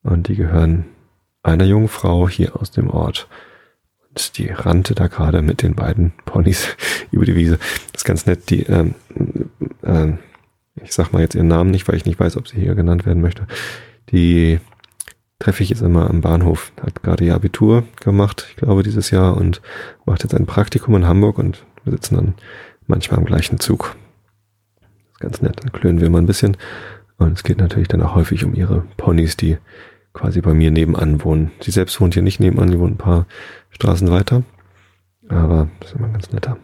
Und 0.03 0.29
die 0.29 0.37
gehören 0.37 0.87
einer 1.43 1.65
jungen 1.65 1.89
Frau 1.89 2.29
hier 2.29 2.61
aus 2.61 2.71
dem 2.71 2.91
Ort. 2.91 3.29
Und 4.09 4.39
die 4.39 4.49
rannte 4.49 4.95
da 4.95 5.07
gerade 5.07 5.43
mit 5.43 5.63
den 5.63 5.75
beiden 5.75 6.13
Ponys 6.25 6.77
über 7.11 7.25
die 7.25 7.37
Wiese. 7.37 7.59
Das 7.93 8.03
ist 8.03 8.05
ganz 8.05 8.27
nett. 8.27 8.51
Die, 8.51 8.63
ähm, 8.65 8.95
ähm, 9.85 10.19
ich 10.83 10.93
sag 10.93 11.13
mal 11.13 11.23
jetzt 11.23 11.35
ihren 11.35 11.49
Namen 11.49 11.71
nicht, 11.71 11.87
weil 11.89 11.97
ich 11.97 12.05
nicht 12.05 12.19
weiß, 12.19 12.37
ob 12.37 12.49
sie 12.49 12.61
hier 12.61 12.75
genannt 12.75 13.07
werden 13.07 13.23
möchte. 13.23 13.47
Die 14.11 14.61
treffe 15.39 15.63
ich 15.63 15.71
jetzt 15.71 15.83
immer 15.83 16.11
am 16.11 16.21
Bahnhof. 16.21 16.73
Hat 16.81 17.03
gerade 17.03 17.25
ihr 17.25 17.35
Abitur 17.35 17.85
gemacht, 18.01 18.47
ich 18.51 18.57
glaube, 18.57 18.83
dieses 18.83 19.11
Jahr 19.11 19.37
und 19.37 19.61
macht 20.05 20.23
jetzt 20.23 20.35
ein 20.35 20.47
Praktikum 20.47 20.97
in 20.97 21.07
Hamburg 21.07 21.39
und 21.39 21.65
wir 21.85 21.93
sitzen 21.93 22.17
dann 22.17 22.35
manchmal 22.87 23.21
im 23.21 23.27
gleichen 23.27 23.61
Zug 23.61 23.95
ganz 25.19 25.43
nett. 25.43 25.63
Dann 25.63 25.73
klönen 25.73 26.01
wir 26.01 26.11
mal 26.11 26.19
ein 26.19 26.27
bisschen. 26.27 26.57
Und 27.19 27.33
es 27.33 27.43
geht 27.43 27.59
natürlich 27.59 27.89
dann 27.89 28.03
auch 28.03 28.15
häufig 28.15 28.45
um 28.45 28.55
ihre 28.55 28.85
Ponys, 28.97 29.37
die 29.37 29.59
quasi 30.13 30.41
bei 30.41 30.55
mir 30.55 30.71
nebenan 30.71 31.25
wohnen. 31.25 31.51
Sie 31.61 31.71
selbst 31.71 32.01
wohnt 32.01 32.15
hier 32.15 32.23
nicht 32.23 32.41
nebenan, 32.41 32.71
die 32.71 32.79
wohnt 32.79 32.95
ein 32.95 32.99
paar 32.99 33.27
Straßen 33.71 34.11
weiter. 34.11 34.43
Aber 35.29 35.69
das 35.81 35.91
ist 35.91 35.97
immer 35.97 36.07
ein 36.07 36.13
ganz 36.13 36.31
netter 36.31 36.57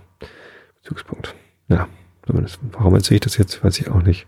Bezugspunkt. 0.82 1.34
Ja, 1.68 1.88
warum 2.26 2.94
erzähle 2.94 3.16
ich 3.16 3.20
das 3.22 3.36
jetzt, 3.36 3.62
weiß 3.64 3.78
ich 3.80 3.90
auch 3.90 4.02
nicht. 4.02 4.26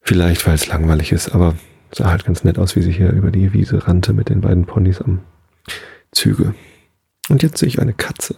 Vielleicht, 0.00 0.46
weil 0.46 0.54
es 0.54 0.66
langweilig 0.66 1.12
ist, 1.12 1.34
aber 1.34 1.54
sah 1.92 2.10
halt 2.10 2.24
ganz 2.24 2.44
nett 2.44 2.58
aus, 2.58 2.76
wie 2.76 2.82
sie 2.82 2.92
hier 2.92 3.10
über 3.10 3.30
die 3.30 3.52
Wiese 3.52 3.86
rannte 3.86 4.12
mit 4.12 4.28
den 4.28 4.40
beiden 4.40 4.64
Ponys 4.64 5.00
am 5.00 5.20
Züge. 6.12 6.54
Und 7.28 7.42
jetzt 7.42 7.58
sehe 7.58 7.68
ich 7.68 7.80
eine 7.80 7.92
Katze. 7.92 8.36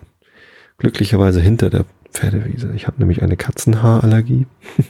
Glücklicherweise 0.78 1.40
hinter 1.40 1.70
der 1.70 1.84
Pferdewiese. 2.12 2.72
Ich 2.74 2.86
habe 2.86 2.98
nämlich 2.98 3.22
eine 3.22 3.36
Katzenhaarallergie. 3.36 4.46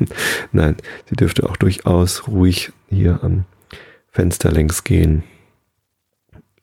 Nein, 0.52 0.76
sie 1.08 1.16
dürfte 1.16 1.48
auch 1.48 1.56
durchaus 1.56 2.28
ruhig 2.28 2.72
hier 2.88 3.20
am 3.22 3.44
Fenster 4.10 4.50
längs 4.50 4.84
gehen, 4.84 5.22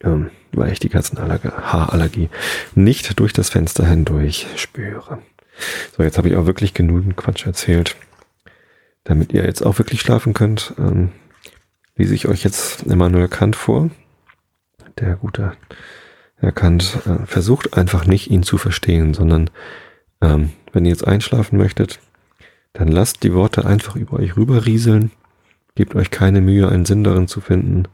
ähm, 0.04 0.30
weil 0.52 0.72
ich 0.72 0.80
die 0.80 0.90
Katzenhaarallergie 0.90 2.30
nicht 2.76 3.20
durch 3.20 3.34
das 3.34 3.50
Fenster 3.50 3.86
hindurch 3.86 4.48
spüre. 4.56 5.20
So, 5.96 6.04
jetzt 6.04 6.18
habe 6.18 6.30
ich 6.30 6.36
auch 6.36 6.46
wirklich 6.46 6.74
genügend 6.74 7.18
Quatsch 7.18 7.46
erzählt. 7.46 7.96
Damit 9.04 9.34
ihr 9.34 9.44
jetzt 9.44 9.66
auch 9.66 9.78
wirklich 9.80 10.02
schlafen 10.02 10.34
könnt, 10.34 10.74
ähm, 10.78 11.12
lese 11.96 12.14
ich 12.14 12.28
euch 12.28 12.44
jetzt 12.44 12.84
Immanuel 12.84 13.28
Kant 13.28 13.56
vor. 13.56 13.90
Der 15.00 15.16
gute 15.16 15.54
Herr 16.38 16.52
Kant 16.52 17.00
äh, 17.06 17.26
versucht 17.26 17.76
einfach 17.76 18.06
nicht, 18.06 18.30
ihn 18.30 18.44
zu 18.44 18.58
verstehen, 18.58 19.14
sondern 19.14 19.50
ähm, 20.22 20.52
wenn 20.72 20.86
ihr 20.86 20.92
jetzt 20.92 21.08
einschlafen 21.08 21.58
möchtet, 21.58 22.00
dann 22.74 22.88
lasst 22.88 23.24
die 23.24 23.34
Worte 23.34 23.66
einfach 23.66 23.96
über 23.96 24.20
euch 24.20 24.38
rüberrieseln. 24.38 25.12
Gebt 25.76 25.96
euch 25.96 26.12
keine 26.12 26.42
Mühe, 26.42 26.68
einen 26.70 26.86
Sinn 26.86 27.04
darin 27.04 27.28
zu 27.28 27.42
finden, 27.42 27.88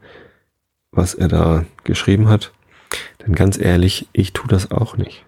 was 0.90 1.14
er 1.14 1.28
da 1.28 1.64
geschrieben 1.84 2.28
hat. 2.28 2.52
Denn 3.24 3.34
ganz 3.34 3.58
ehrlich, 3.58 4.08
ich 4.12 4.32
tue 4.32 4.48
das 4.48 4.70
auch 4.70 4.96
nicht. 4.96 5.24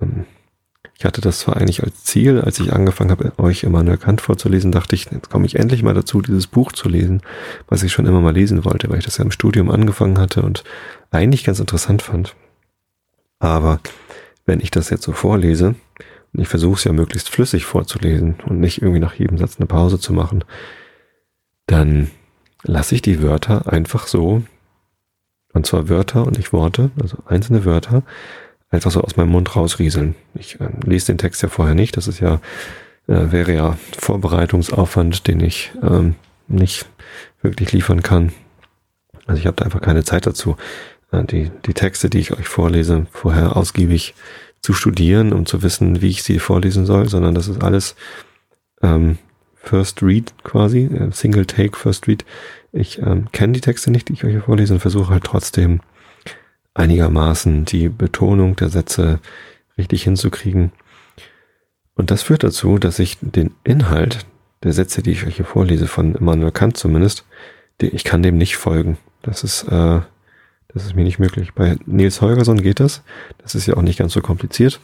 Ähm, 0.00 0.26
ich 1.02 1.04
hatte 1.04 1.20
das 1.20 1.40
zwar 1.40 1.56
eigentlich 1.56 1.82
als 1.82 2.04
Ziel, 2.04 2.40
als 2.40 2.60
ich 2.60 2.72
angefangen 2.72 3.10
habe, 3.10 3.32
euch 3.38 3.64
Immanuel 3.64 3.98
Kant 3.98 4.20
vorzulesen, 4.20 4.70
dachte 4.70 4.94
ich, 4.94 5.10
jetzt 5.10 5.30
komme 5.30 5.46
ich 5.46 5.56
endlich 5.56 5.82
mal 5.82 5.94
dazu, 5.94 6.20
dieses 6.20 6.46
Buch 6.46 6.70
zu 6.70 6.88
lesen, 6.88 7.22
was 7.66 7.82
ich 7.82 7.92
schon 7.92 8.06
immer 8.06 8.20
mal 8.20 8.34
lesen 8.34 8.64
wollte, 8.64 8.88
weil 8.88 8.98
ich 8.98 9.04
das 9.04 9.16
ja 9.16 9.24
im 9.24 9.32
Studium 9.32 9.68
angefangen 9.68 10.18
hatte 10.18 10.42
und 10.42 10.62
eigentlich 11.10 11.42
ganz 11.42 11.58
interessant 11.58 12.02
fand. 12.02 12.36
Aber 13.40 13.80
wenn 14.46 14.60
ich 14.60 14.70
das 14.70 14.90
jetzt 14.90 15.02
so 15.02 15.10
vorlese, 15.10 15.74
und 16.32 16.40
ich 16.40 16.48
versuche 16.48 16.76
es 16.76 16.84
ja 16.84 16.92
möglichst 16.92 17.28
flüssig 17.28 17.64
vorzulesen 17.64 18.36
und 18.46 18.60
nicht 18.60 18.80
irgendwie 18.80 19.00
nach 19.00 19.14
jedem 19.14 19.38
Satz 19.38 19.56
eine 19.58 19.66
Pause 19.66 19.98
zu 19.98 20.12
machen, 20.12 20.44
dann 21.66 22.10
lasse 22.62 22.94
ich 22.94 23.02
die 23.02 23.22
Wörter 23.22 23.70
einfach 23.72 24.06
so, 24.06 24.42
und 25.52 25.66
zwar 25.66 25.88
Wörter 25.88 26.26
und 26.26 26.38
nicht 26.38 26.52
Worte, 26.52 26.90
also 27.00 27.18
einzelne 27.26 27.64
Wörter, 27.64 28.02
einfach 28.70 28.90
so 28.90 29.02
aus 29.02 29.16
meinem 29.16 29.30
Mund 29.30 29.54
rausrieseln. 29.54 30.14
Ich 30.34 30.60
äh, 30.60 30.68
lese 30.84 31.06
den 31.06 31.18
Text 31.18 31.42
ja 31.42 31.48
vorher 31.48 31.74
nicht. 31.74 31.96
Das 31.96 32.08
ist 32.08 32.20
ja, 32.20 32.40
äh, 33.06 33.30
wäre 33.30 33.54
ja 33.54 33.76
Vorbereitungsaufwand, 33.98 35.26
den 35.26 35.40
ich 35.40 35.72
ähm, 35.82 36.14
nicht 36.48 36.86
wirklich 37.42 37.72
liefern 37.72 38.02
kann. 38.02 38.32
Also 39.26 39.38
ich 39.38 39.46
habe 39.46 39.56
da 39.56 39.64
einfach 39.64 39.82
keine 39.82 40.04
Zeit 40.04 40.26
dazu, 40.26 40.56
äh, 41.12 41.22
die, 41.24 41.50
die 41.66 41.74
Texte, 41.74 42.08
die 42.08 42.18
ich 42.18 42.32
euch 42.32 42.48
vorlese, 42.48 43.06
vorher 43.12 43.56
ausgiebig 43.56 44.14
zu 44.62 44.72
studieren, 44.72 45.32
um 45.32 45.44
zu 45.44 45.62
wissen, 45.62 46.00
wie 46.00 46.08
ich 46.08 46.22
sie 46.22 46.38
vorlesen 46.38 46.86
soll, 46.86 47.08
sondern 47.08 47.34
das 47.34 47.48
ist 47.48 47.62
alles 47.62 47.96
ähm, 48.82 49.18
First 49.56 50.02
Read 50.02 50.32
quasi, 50.44 50.84
äh, 50.84 51.10
Single 51.12 51.46
Take 51.46 51.76
First 51.76 52.08
Read. 52.08 52.24
Ich 52.72 52.98
ähm, 52.98 53.26
kenne 53.32 53.52
die 53.52 53.60
Texte 53.60 53.90
nicht, 53.90 54.08
die 54.08 54.14
ich 54.14 54.24
euch 54.24 54.32
hier 54.32 54.42
vorlese 54.42 54.74
und 54.74 54.80
versuche 54.80 55.12
halt 55.12 55.24
trotzdem 55.24 55.80
einigermaßen 56.74 57.64
die 57.64 57.88
Betonung 57.88 58.56
der 58.56 58.68
Sätze 58.68 59.20
richtig 59.76 60.04
hinzukriegen. 60.04 60.72
Und 61.94 62.10
das 62.10 62.22
führt 62.22 62.44
dazu, 62.44 62.78
dass 62.78 62.98
ich 62.98 63.18
den 63.20 63.54
Inhalt 63.64 64.24
der 64.62 64.72
Sätze, 64.72 65.02
die 65.02 65.10
ich 65.10 65.26
euch 65.26 65.36
hier 65.36 65.44
vorlese, 65.44 65.86
von 65.86 66.14
Immanuel 66.14 66.52
Kant 66.52 66.76
zumindest, 66.76 67.24
ich 67.80 68.04
kann 68.04 68.22
dem 68.22 68.38
nicht 68.38 68.56
folgen. 68.56 68.96
Das 69.22 69.42
ist, 69.42 69.64
äh, 69.64 70.00
das 70.74 70.84
ist 70.84 70.96
mir 70.96 71.04
nicht 71.04 71.18
möglich. 71.18 71.52
Bei 71.54 71.76
Nils 71.86 72.20
Holgersson 72.20 72.62
geht 72.62 72.80
das. 72.80 73.02
Das 73.38 73.54
ist 73.54 73.66
ja 73.66 73.76
auch 73.76 73.82
nicht 73.82 73.98
ganz 73.98 74.12
so 74.12 74.20
kompliziert. 74.20 74.80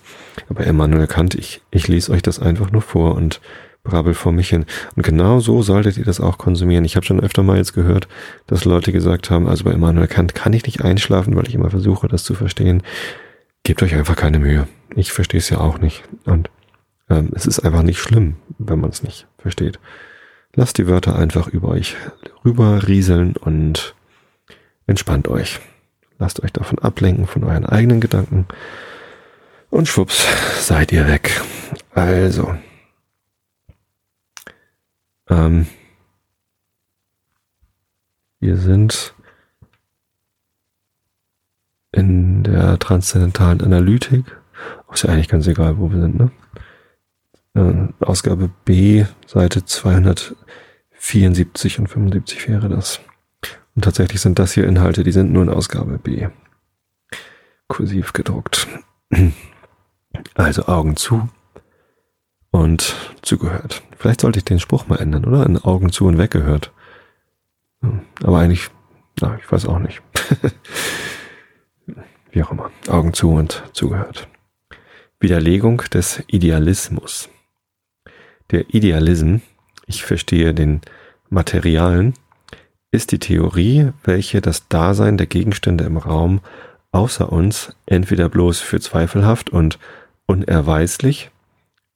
Aber 0.49 0.65
Immanuel 0.65 1.07
Kant, 1.07 1.35
ich, 1.35 1.63
ich 1.71 1.89
lese 1.89 2.13
euch 2.13 2.23
das 2.23 2.39
einfach 2.39 2.71
nur 2.71 2.83
vor 2.83 3.15
und 3.15 3.41
brabbel 3.85 4.15
vor 4.15 4.33
mich 4.33 4.51
hin. 4.51 4.67
Und 4.97 5.03
genau 5.03 5.41
so 5.41 5.63
solltet 5.63 5.97
ihr 5.97 6.05
das 6.05 6.21
auch 6.21 6.37
konsumieren. 6.37 6.85
Ich 6.85 6.97
habe 6.97 7.07
schon 7.07 7.21
öfter 7.21 7.43
mal 7.43 7.57
jetzt 7.57 7.73
gehört, 7.73 8.07
dass 8.47 8.65
Leute 8.65 8.93
gesagt 8.93 9.31
haben, 9.31 9.49
also 9.49 9.65
bei 9.65 9.73
Immanuel 9.73 10.09
Kant 10.09 10.35
kann 10.35 10.53
ich 10.53 10.65
nicht 10.65 10.83
einschlafen, 10.85 11.35
weil 11.37 11.49
ich 11.49 11.55
immer 11.55 11.71
versuche, 11.71 12.09
das 12.09 12.25
zu 12.25 12.35
verstehen. 12.35 12.83
Gebt 13.63 13.83
euch 13.83 13.95
einfach 13.95 14.17
keine 14.17 14.39
Mühe. 14.39 14.69
Ich 14.95 15.13
verstehe 15.13 15.39
es 15.39 15.49
ja 15.49 15.59
auch 15.59 15.79
nicht. 15.79 16.03
Und 16.25 16.51
ähm, 17.09 17.31
es 17.35 17.47
ist 17.47 17.61
einfach 17.61 17.83
nicht 17.83 17.99
schlimm, 17.99 18.37
wenn 18.59 18.81
man 18.81 18.91
es 18.91 19.03
nicht 19.03 19.27
versteht. 19.39 19.79
Lasst 20.55 20.79
die 20.79 20.87
Wörter 20.87 21.17
einfach 21.17 21.49
über 21.49 21.69
euch 21.69 21.97
rüber 22.45 22.87
rieseln 22.87 23.37
und 23.37 23.95
entspannt 24.87 25.29
euch. 25.29 25.61
Lasst 26.19 26.43
euch 26.43 26.53
davon 26.53 26.81
ablenken, 26.81 27.27
von 27.27 27.45
euren 27.45 27.65
eigenen 27.65 28.01
Gedanken. 28.01 28.47
Und 29.71 29.87
schwupps, 29.87 30.27
seid 30.67 30.93
ihr 30.93 31.07
weg. 31.07 31.41
Also, 31.95 32.57
ähm, 35.29 35.67
wir 38.41 38.57
sind 38.57 39.15
in 41.93 42.43
der 42.45 42.79
transzendentalen 42.79 43.61
Analytik. 43.61 44.25
Ist 44.93 45.05
ja 45.05 45.11
eigentlich 45.11 45.29
ganz 45.29 45.47
egal, 45.47 45.79
wo 45.79 45.91
wir 45.91 46.01
sind, 46.01 46.19
ne? 46.19 46.31
Äh, 47.55 47.89
Ausgabe 48.05 48.51
B, 48.65 49.05
Seite 49.27 49.65
274 49.65 51.79
und 51.79 51.89
75 51.89 52.49
wäre 52.49 52.69
das. 52.69 53.01
Und 53.79 53.85
tatsächlich 53.85 54.21
sind 54.21 54.41
das 54.41 54.51
hier 54.51 54.67
Inhalte, 54.67 55.05
die 55.05 55.13
sind 55.13 55.33
nur 55.33 55.45
in 55.45 55.51
Ausgabe 55.51 55.99
B. 55.99 56.27
Kursiv 57.69 58.13
gedruckt. 58.13 58.67
Also 60.35 60.67
Augen 60.67 60.97
zu 60.97 61.29
und 62.51 62.97
zugehört. 63.23 63.85
Vielleicht 63.97 64.23
sollte 64.23 64.41
ich 64.41 64.45
den 64.45 64.59
Spruch 64.59 64.89
mal 64.89 64.99
ändern, 64.99 65.25
oder? 65.27 65.47
In 65.47 65.59
Augen 65.59 65.93
zu 65.93 66.07
und 66.07 66.19
weggehört. 66.19 66.73
Aber 68.25 68.41
eigentlich, 68.41 68.69
na, 69.21 69.39
ich 69.39 69.53
weiß 69.53 69.67
auch 69.67 69.79
nicht. 69.79 70.03
Wie 72.33 72.43
auch 72.43 72.51
immer. 72.51 72.73
Augen 72.89 73.13
zu 73.13 73.31
und 73.31 73.63
zugehört. 73.75 74.27
Widerlegung 75.21 75.85
des 75.93 76.25
Idealismus. 76.27 77.29
Der 78.51 78.75
Idealism, 78.75 79.37
ich 79.87 80.03
verstehe 80.03 80.53
den 80.53 80.81
Materialen, 81.31 82.15
ist 82.91 83.13
die 83.13 83.19
Theorie, 83.19 83.93
welche 84.05 84.41
das 84.41 84.69
Dasein 84.69 85.17
der 85.19 85.27
Gegenstände 85.27 85.85
im 85.85 85.97
Raum 85.97 86.41
außer 86.91 87.31
uns 87.31 87.75
entweder 87.87 88.29
bloß 88.29 88.61
für 88.61 88.81
zweifelhaft 88.81 89.51
und 89.51 89.79
unerweislich 90.27 91.31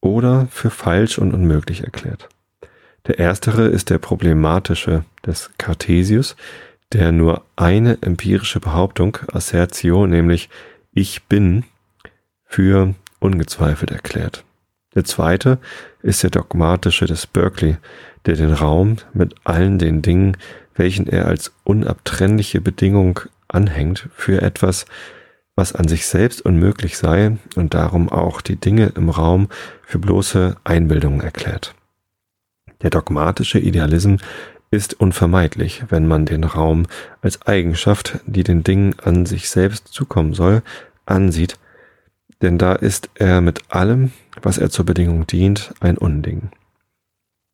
oder 0.00 0.48
für 0.50 0.70
falsch 0.70 1.18
und 1.18 1.32
unmöglich 1.32 1.84
erklärt. 1.84 2.28
Der 3.06 3.18
erstere 3.18 3.66
ist 3.66 3.90
der 3.90 3.98
problematische 3.98 5.04
des 5.26 5.50
Cartesius, 5.58 6.36
der 6.92 7.10
nur 7.10 7.42
eine 7.56 7.98
empirische 8.02 8.60
Behauptung, 8.60 9.18
Assertio, 9.32 10.06
nämlich 10.06 10.50
ich 10.92 11.24
bin, 11.24 11.64
für 12.44 12.94
ungezweifelt 13.18 13.90
erklärt. 13.90 14.44
Der 14.94 15.04
zweite 15.04 15.58
ist 16.02 16.22
der 16.22 16.30
dogmatische 16.30 17.06
des 17.06 17.26
Berkeley, 17.26 17.78
der 18.26 18.36
den 18.36 18.52
Raum 18.52 18.96
mit 19.14 19.34
allen 19.44 19.78
den 19.78 20.02
Dingen, 20.02 20.36
welchen 20.74 21.06
er 21.06 21.26
als 21.26 21.52
unabtrennliche 21.64 22.60
Bedingung 22.60 23.20
anhängt, 23.48 24.08
für 24.14 24.42
etwas, 24.42 24.86
was 25.54 25.74
an 25.74 25.86
sich 25.86 26.06
selbst 26.06 26.40
unmöglich 26.40 26.96
sei 26.96 27.36
und 27.56 27.74
darum 27.74 28.08
auch 28.08 28.40
die 28.40 28.56
Dinge 28.56 28.92
im 28.96 29.10
Raum 29.10 29.48
für 29.82 29.98
bloße 29.98 30.56
Einbildungen 30.64 31.20
erklärt. 31.20 31.74
Der 32.80 32.90
dogmatische 32.90 33.58
Idealism 33.58 34.16
ist 34.70 34.98
unvermeidlich, 34.98 35.84
wenn 35.90 36.08
man 36.08 36.24
den 36.24 36.44
Raum 36.44 36.86
als 37.20 37.42
Eigenschaft, 37.42 38.18
die 38.26 38.42
den 38.42 38.64
Dingen 38.64 38.94
an 39.00 39.26
sich 39.26 39.50
selbst 39.50 39.88
zukommen 39.88 40.32
soll, 40.32 40.62
ansieht, 41.04 41.58
denn 42.40 42.58
da 42.58 42.74
ist 42.74 43.10
er 43.14 43.40
mit 43.40 43.60
allem, 43.68 44.12
was 44.40 44.58
er 44.58 44.70
zur 44.70 44.86
Bedingung 44.86 45.26
dient, 45.26 45.74
ein 45.80 45.98
Unding. 45.98 46.50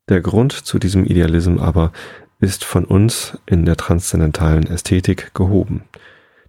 Der 0.09 0.21
Grund 0.21 0.53
zu 0.53 0.79
diesem 0.79 1.05
Idealism 1.05 1.59
aber 1.59 1.93
ist 2.41 2.65
von 2.65 2.85
uns 2.85 3.39
in 3.47 3.65
der 3.65 3.77
transzendentalen 3.77 4.67
Ästhetik 4.67 5.35
gehoben, 5.35 5.83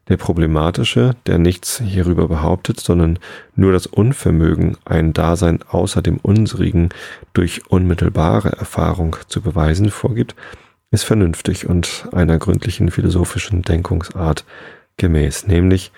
der 0.08 0.18
problematische, 0.18 1.16
der 1.26 1.38
nichts 1.38 1.80
hierüber 1.80 2.28
behauptet, 2.28 2.80
sondern 2.80 3.20
nur 3.56 3.72
das 3.72 3.88
Unvermögen, 3.88 4.78
ein 4.86 5.14
Dasein 5.14 5.62
außer 5.64 6.02
dem 6.02 6.18
unsrigen 6.18 6.90
durch 7.34 7.70
unmittelbare 7.70 8.50
Erfahrung 8.50 9.16
zu 9.28 9.42
beweisen 9.42 9.90
vorgibt, 9.90 10.36
ist 10.92 11.04
vernünftig 11.04 11.68
und 11.68 12.08
einer 12.12 12.40
gründlichen 12.40 12.90
philosophischen 12.90 13.62
Denkungsart 13.62 14.46
gemäß, 14.98 15.48
nämlich 15.48 15.92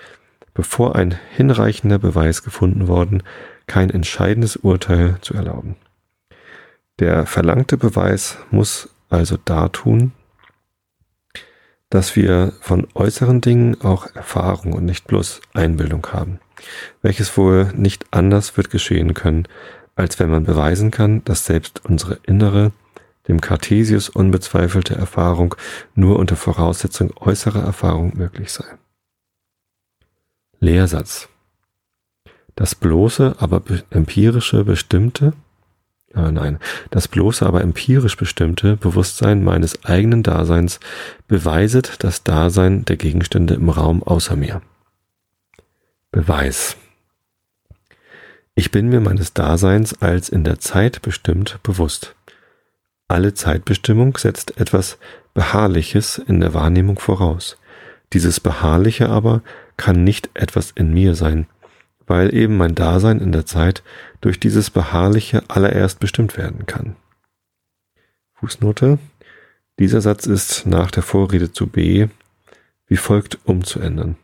bevor 0.54 0.96
ein 0.96 1.18
hinreichender 1.34 1.98
Beweis 1.98 2.42
gefunden 2.42 2.88
worden, 2.88 3.22
kein 3.66 3.88
entscheidendes 3.90 4.56
Urteil 4.56 5.16
zu 5.22 5.34
erlauben. 5.34 5.76
Der 6.98 7.24
verlangte 7.24 7.78
Beweis 7.78 8.36
muss 8.50 8.90
also 9.12 9.36
dartun, 9.36 10.12
dass 11.90 12.16
wir 12.16 12.54
von 12.60 12.88
äußeren 12.94 13.40
Dingen 13.42 13.80
auch 13.82 14.14
Erfahrung 14.14 14.72
und 14.72 14.86
nicht 14.86 15.06
bloß 15.06 15.42
Einbildung 15.52 16.06
haben, 16.12 16.40
welches 17.02 17.36
wohl 17.36 17.72
nicht 17.74 18.06
anders 18.12 18.56
wird 18.56 18.70
geschehen 18.70 19.12
können, 19.12 19.46
als 19.94 20.18
wenn 20.18 20.30
man 20.30 20.44
beweisen 20.44 20.90
kann, 20.90 21.22
dass 21.24 21.44
selbst 21.44 21.84
unsere 21.84 22.18
innere, 22.26 22.72
dem 23.28 23.40
Cartesius 23.40 24.08
unbezweifelte 24.08 24.94
Erfahrung 24.94 25.54
nur 25.94 26.18
unter 26.18 26.34
Voraussetzung 26.34 27.12
äußerer 27.16 27.62
Erfahrung 27.62 28.16
möglich 28.16 28.50
sei. 28.50 28.64
Lehrsatz. 30.58 31.28
Das 32.54 32.74
bloße, 32.74 33.36
aber 33.38 33.62
empirische 33.90 34.64
bestimmte, 34.64 35.34
äh, 36.14 36.30
nein, 36.30 36.58
das 36.90 37.08
bloße, 37.08 37.46
aber 37.46 37.62
empirisch 37.62 38.16
bestimmte 38.16 38.76
Bewusstsein 38.76 39.42
meines 39.42 39.84
eigenen 39.84 40.22
Daseins 40.22 40.80
beweiset 41.28 41.96
das 42.00 42.22
Dasein 42.22 42.84
der 42.84 42.96
Gegenstände 42.96 43.54
im 43.54 43.68
Raum 43.68 44.02
außer 44.02 44.36
mir. 44.36 44.62
Beweis. 46.10 46.76
Ich 48.54 48.70
bin 48.70 48.88
mir 48.88 49.00
meines 49.00 49.32
Daseins 49.32 50.00
als 50.02 50.28
in 50.28 50.44
der 50.44 50.58
Zeit 50.58 51.00
bestimmt 51.00 51.58
bewusst. 51.62 52.14
Alle 53.08 53.32
Zeitbestimmung 53.32 54.16
setzt 54.18 54.58
etwas 54.60 54.98
Beharrliches 55.32 56.18
in 56.18 56.40
der 56.40 56.52
Wahrnehmung 56.52 56.98
voraus. 56.98 57.56
Dieses 58.12 58.40
Beharrliche 58.40 59.08
aber 59.08 59.42
kann 59.78 60.04
nicht 60.04 60.28
etwas 60.34 60.70
in 60.70 60.92
mir 60.92 61.14
sein, 61.14 61.46
weil 62.12 62.34
eben 62.34 62.58
mein 62.58 62.74
Dasein 62.74 63.20
in 63.20 63.32
der 63.32 63.46
Zeit 63.46 63.82
durch 64.20 64.38
dieses 64.38 64.68
Beharrliche 64.68 65.44
allererst 65.48 65.98
bestimmt 65.98 66.36
werden 66.36 66.66
kann. 66.66 66.94
Fußnote. 68.34 68.98
Dieser 69.78 70.02
Satz 70.02 70.26
ist 70.26 70.66
nach 70.66 70.90
der 70.90 71.02
Vorrede 71.02 71.52
zu 71.52 71.66
B 71.68 72.08
wie 72.86 72.98
folgt 72.98 73.38
umzuändern. 73.46 74.16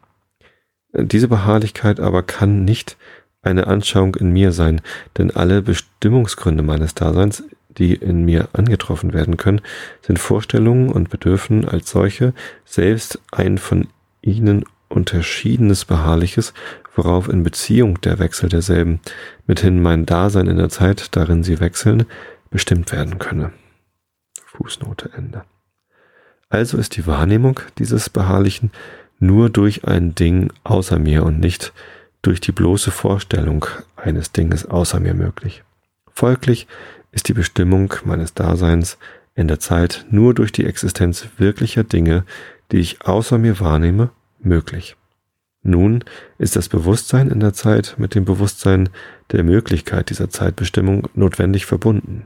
Diese 0.93 1.29
Beharrlichkeit 1.29 1.99
aber 1.99 2.23
kann 2.23 2.67
nicht 2.67 2.99
eine 3.41 3.67
Anschauung 3.67 4.17
in 4.17 4.35
mir 4.35 4.53
sein, 4.53 4.83
denn 5.17 5.31
alle 5.31 5.63
Bestimmungsgründe 5.63 6.63
meines 6.63 6.95
Daseins, 6.95 7.43
die 7.71 7.95
in 7.95 8.27
mir 8.27 8.51
angetroffen 8.53 9.15
werden 9.15 9.39
können, 9.39 9.63
sind 10.03 10.19
Vorstellungen 10.19 10.91
und 10.91 11.09
bedürfen 11.09 11.67
als 11.67 11.89
solche 11.89 12.35
selbst 12.67 13.19
ein 13.33 13.57
von 13.57 13.89
ihnen 14.21 14.67
unterschiedenes 14.91 15.85
Beharrliches, 15.85 16.55
worauf 16.99 17.29
in 17.29 17.43
Beziehung 17.43 18.01
der 18.03 18.19
Wechsel 18.19 18.51
derselben, 18.51 19.01
mithin 19.47 19.81
mein 19.81 20.05
Dasein 20.05 20.49
in 20.49 20.59
der 20.59 20.69
Zeit, 20.69 21.17
darin 21.17 21.43
sie 21.43 21.61
wechseln, 21.61 22.05
bestimmt 22.51 22.93
werden 22.93 23.19
könne. 23.19 23.53
Fußnote 24.45 25.11
Ende. 25.17 25.45
Also 26.51 26.77
ist 26.77 26.97
die 26.97 27.07
Wahrnehmung 27.07 27.61
dieses 27.79 28.11
Beharrlichen 28.11 28.73
nur 29.21 29.49
durch 29.49 29.85
ein 29.87 30.15
Ding 30.15 30.53
außer 30.65 30.99
mir 30.99 31.25
und 31.25 31.41
nicht 31.41 31.73
durch 32.21 32.41
die 32.41 32.53
bloße 32.53 32.91
Vorstellung 32.91 33.67
eines 33.97 34.33
Dinges 34.33 34.67
außer 34.67 35.01
mir 35.01 35.15
möglich. 35.15 35.63
Folglich 36.13 36.67
ist 37.13 37.29
die 37.29 37.35
Bestimmung 37.35 37.95
meines 38.05 38.35
Daseins 38.35 38.99
in 39.35 39.47
der 39.47 39.61
Zeit 39.61 40.05
nur 40.11 40.35
durch 40.35 40.51
die 40.51 40.67
Existenz 40.67 41.29
wirklicher 41.37 41.85
Dinge, 41.85 42.25
die 42.73 42.79
ich 42.79 43.07
außer 43.07 43.39
mir 43.39 43.61
wahrnehme, 43.61 44.11
möglich. 44.41 44.97
Nun 45.63 46.05
ist 46.39 46.57
das 46.57 46.69
Bewusstsein 46.69 47.29
in 47.29 47.41
der 47.41 47.53
Zeit 47.53 47.97
mit 47.99 48.15
dem 48.15 48.25
Bewusstsein 48.25 48.89
der 49.33 49.43
Möglichkeit 49.43 50.11
dieser 50.11 50.31
Zeitbestimmung 50.31 51.09
notwendig 51.15 51.67
verbunden. 51.67 52.25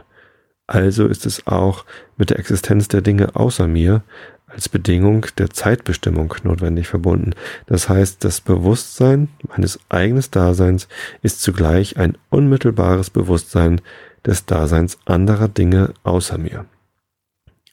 Also 0.66 1.07
ist 1.07 1.27
es 1.27 1.47
auch 1.47 1.85
mit 2.16 2.31
der 2.31 2.38
Existenz 2.38 2.88
der 2.88 3.01
Dinge 3.01 3.35
außer 3.35 3.66
mir 3.66 4.03
als 4.47 4.68
Bedingung 4.68 5.27
der 5.38 5.51
Zeitbestimmung 5.51 6.35
notwendig 6.42 6.88
verbunden. 6.88 7.33
Das 7.66 7.88
heißt, 7.88 8.23
das 8.23 8.40
Bewusstsein 8.40 9.29
meines 9.49 9.81
eigenen 9.88 10.25
Daseins 10.31 10.88
ist 11.23 11.40
zugleich 11.40 11.97
ein 11.97 12.18
unmittelbares 12.29 13.11
Bewusstsein 13.11 13.81
des 14.27 14.45
Daseins 14.45 14.99
anderer 15.07 15.49
Dinge 15.49 15.95
außer 16.05 16.38
mir. 16.38 16.66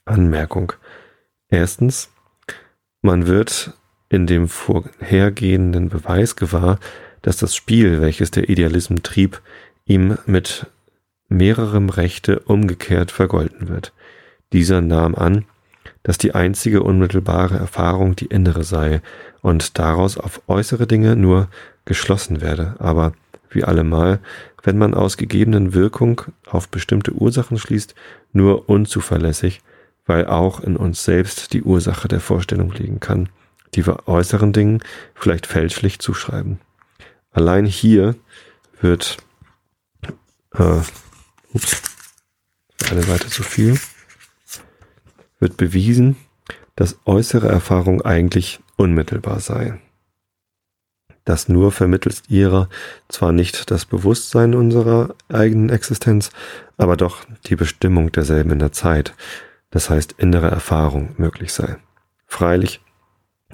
Anmerkung. 0.05 0.73
Erstens, 1.49 2.09
man 3.01 3.27
wird 3.27 3.73
in 4.09 4.27
dem 4.27 4.47
vorhergehenden 4.47 5.89
Beweis 5.89 6.35
gewahr, 6.35 6.79
dass 7.21 7.37
das 7.37 7.55
Spiel, 7.55 8.01
welches 8.01 8.31
der 8.31 8.49
Idealism 8.49 8.97
trieb, 9.03 9.41
ihm 9.85 10.17
mit 10.25 10.65
mehrerem 11.27 11.89
Rechte 11.89 12.39
umgekehrt 12.39 13.11
vergolten 13.11 13.69
wird. 13.69 13.93
Dieser 14.51 14.81
nahm 14.81 15.15
an, 15.15 15.45
dass 16.03 16.17
die 16.17 16.33
einzige 16.33 16.81
unmittelbare 16.81 17.57
Erfahrung 17.57 18.15
die 18.15 18.25
innere 18.25 18.63
sei 18.63 19.01
und 19.41 19.77
daraus 19.77 20.17
auf 20.17 20.41
äußere 20.47 20.87
Dinge 20.87 21.15
nur 21.15 21.49
geschlossen 21.85 22.41
werde, 22.41 22.75
aber 22.79 23.13
wie 23.49 23.63
allemal, 23.63 24.19
wenn 24.63 24.77
man 24.77 24.93
aus 24.93 25.17
gegebenen 25.17 25.73
Wirkung 25.73 26.21
auf 26.45 26.69
bestimmte 26.69 27.13
Ursachen 27.13 27.57
schließt, 27.57 27.95
nur 28.33 28.69
unzuverlässig, 28.69 29.61
weil 30.05 30.25
auch 30.27 30.61
in 30.61 30.75
uns 30.75 31.03
selbst 31.03 31.53
die 31.53 31.63
Ursache 31.63 32.07
der 32.07 32.19
Vorstellung 32.19 32.71
liegen 32.71 32.99
kann, 32.99 33.29
die 33.75 33.85
wir 33.85 34.07
äußeren 34.07 34.53
Dingen 34.53 34.81
vielleicht 35.15 35.47
fälschlich 35.47 35.99
zuschreiben. 35.99 36.59
Allein 37.31 37.65
hier 37.65 38.15
wird 38.81 39.17
äh, 40.53 40.81
ups, 41.53 41.81
eine 42.89 43.03
Seite 43.03 43.27
zu 43.27 43.43
viel 43.43 43.79
wird 45.39 45.57
bewiesen, 45.57 46.17
dass 46.75 46.99
äußere 47.05 47.47
Erfahrung 47.47 48.01
eigentlich 48.01 48.59
unmittelbar 48.77 49.39
sei. 49.39 49.79
Dass 51.25 51.49
nur 51.49 51.71
vermittelst 51.71 52.29
ihrer 52.29 52.69
zwar 53.07 53.31
nicht 53.31 53.71
das 53.71 53.85
Bewusstsein 53.85 54.55
unserer 54.55 55.15
eigenen 55.29 55.69
Existenz, 55.69 56.31
aber 56.77 56.97
doch 56.97 57.25
die 57.45 57.55
Bestimmung 57.55 58.11
derselben 58.11 58.51
in 58.51 58.59
der 58.59 58.71
Zeit, 58.71 59.13
das 59.69 59.89
heißt 59.89 60.15
innere 60.17 60.49
Erfahrung 60.49 61.13
möglich 61.17 61.53
sei. 61.53 61.77
Freilich 62.25 62.81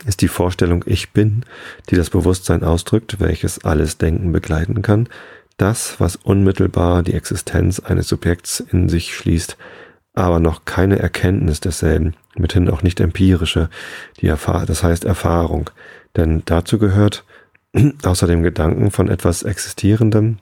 ist 0.05 0.21
die 0.21 0.27
Vorstellung 0.27 0.83
Ich 0.85 1.11
bin, 1.11 1.43
die 1.89 1.95
das 1.95 2.09
Bewusstsein 2.09 2.63
ausdrückt, 2.63 3.19
welches 3.19 3.63
alles 3.63 3.97
Denken 3.97 4.31
begleiten 4.31 4.81
kann, 4.81 5.07
das, 5.57 5.99
was 5.99 6.17
unmittelbar 6.17 7.01
die 7.01 7.13
Existenz 7.13 7.79
eines 7.79 8.09
Subjekts 8.09 8.59
in 8.59 8.89
sich 8.89 9.15
schließt, 9.15 9.57
aber 10.13 10.39
noch 10.39 10.65
keine 10.65 10.99
Erkenntnis 10.99 11.59
desselben, 11.59 12.15
mithin 12.35 12.69
auch 12.69 12.83
nicht 12.83 12.99
empirische, 12.99 13.69
die 14.19 14.27
Erfahrung, 14.27 14.65
das 14.65 14.83
heißt 14.83 15.05
Erfahrung, 15.05 15.69
denn 16.15 16.43
dazu 16.45 16.77
gehört 16.77 17.23
außer 18.03 18.27
dem 18.27 18.43
Gedanken 18.43 18.91
von 18.91 19.09
etwas 19.09 19.43
Existierendem 19.43 20.37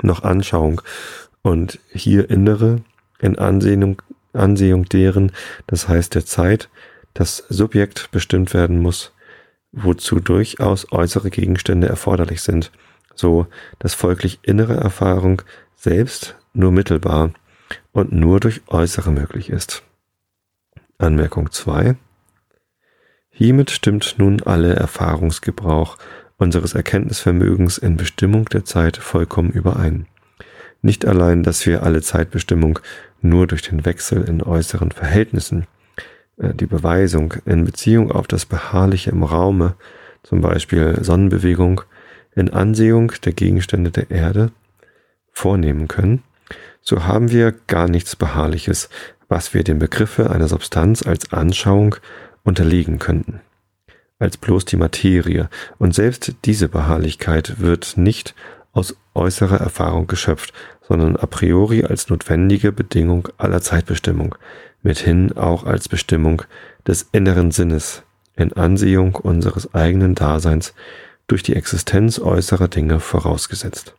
noch 0.00 0.22
Anschauung 0.22 0.80
und 1.42 1.78
hier 1.90 2.30
innere 2.30 2.82
in 3.18 3.38
Ansehung, 3.38 4.00
Ansehung 4.32 4.86
deren, 4.86 5.32
das 5.66 5.88
heißt 5.88 6.14
der 6.14 6.24
Zeit, 6.24 6.68
das 7.14 7.44
Subjekt 7.48 8.10
bestimmt 8.10 8.54
werden 8.54 8.80
muss, 8.80 9.12
wozu 9.72 10.20
durchaus 10.20 10.90
äußere 10.92 11.30
Gegenstände 11.30 11.88
erforderlich 11.88 12.42
sind, 12.42 12.70
so 13.14 13.46
dass 13.78 13.94
folglich 13.94 14.40
innere 14.42 14.74
Erfahrung 14.74 15.42
selbst 15.76 16.36
nur 16.52 16.72
mittelbar 16.72 17.32
und 17.92 18.12
nur 18.12 18.40
durch 18.40 18.62
äußere 18.68 19.10
möglich 19.10 19.50
ist. 19.50 19.82
Anmerkung 20.98 21.50
2. 21.50 21.96
Hiermit 23.30 23.70
stimmt 23.70 24.16
nun 24.18 24.42
alle 24.42 24.74
Erfahrungsgebrauch 24.74 25.96
unseres 26.36 26.74
Erkenntnisvermögens 26.74 27.78
in 27.78 27.96
Bestimmung 27.96 28.44
der 28.46 28.64
Zeit 28.64 28.96
vollkommen 28.96 29.50
überein. 29.50 30.06
Nicht 30.82 31.06
allein, 31.06 31.42
dass 31.42 31.64
wir 31.66 31.82
alle 31.82 32.02
Zeitbestimmung 32.02 32.80
nur 33.20 33.46
durch 33.46 33.62
den 33.62 33.84
Wechsel 33.84 34.22
in 34.24 34.42
äußeren 34.42 34.90
Verhältnissen, 34.90 35.66
die 36.42 36.66
Beweisung 36.66 37.34
in 37.46 37.64
Beziehung 37.64 38.10
auf 38.10 38.26
das 38.26 38.46
Beharrliche 38.46 39.10
im 39.10 39.22
Raume, 39.22 39.74
zum 40.22 40.40
Beispiel 40.40 40.98
Sonnenbewegung, 41.02 41.82
in 42.34 42.50
Ansehung 42.50 43.12
der 43.24 43.32
Gegenstände 43.32 43.90
der 43.90 44.10
Erde 44.10 44.50
vornehmen 45.32 45.88
können, 45.88 46.22
so 46.80 47.04
haben 47.04 47.30
wir 47.30 47.52
gar 47.66 47.88
nichts 47.88 48.16
Beharrliches, 48.16 48.88
was 49.28 49.54
wir 49.54 49.64
dem 49.64 49.78
Begriffe 49.78 50.30
einer 50.30 50.48
Substanz 50.48 51.06
als 51.06 51.32
Anschauung 51.32 51.96
unterlegen 52.44 52.98
könnten, 52.98 53.40
als 54.18 54.36
bloß 54.36 54.64
die 54.64 54.76
Materie, 54.76 55.48
und 55.78 55.94
selbst 55.94 56.34
diese 56.44 56.68
Beharrlichkeit 56.68 57.60
wird 57.60 57.96
nicht 57.96 58.34
aus 58.72 58.96
äußerer 59.14 59.60
Erfahrung 59.60 60.06
geschöpft, 60.06 60.52
sondern 60.80 61.16
a 61.16 61.26
priori 61.26 61.84
als 61.84 62.08
notwendige 62.08 62.72
Bedingung 62.72 63.28
aller 63.38 63.60
Zeitbestimmung, 63.60 64.34
mithin 64.82 65.32
auch 65.36 65.64
als 65.64 65.88
Bestimmung 65.88 66.42
des 66.86 67.08
inneren 67.12 67.50
Sinnes 67.50 68.02
in 68.36 68.52
Ansehung 68.52 69.14
unseres 69.14 69.74
eigenen 69.74 70.14
Daseins 70.14 70.74
durch 71.26 71.42
die 71.42 71.54
Existenz 71.54 72.18
äußerer 72.18 72.68
Dinge 72.68 73.00
vorausgesetzt. 73.00 73.94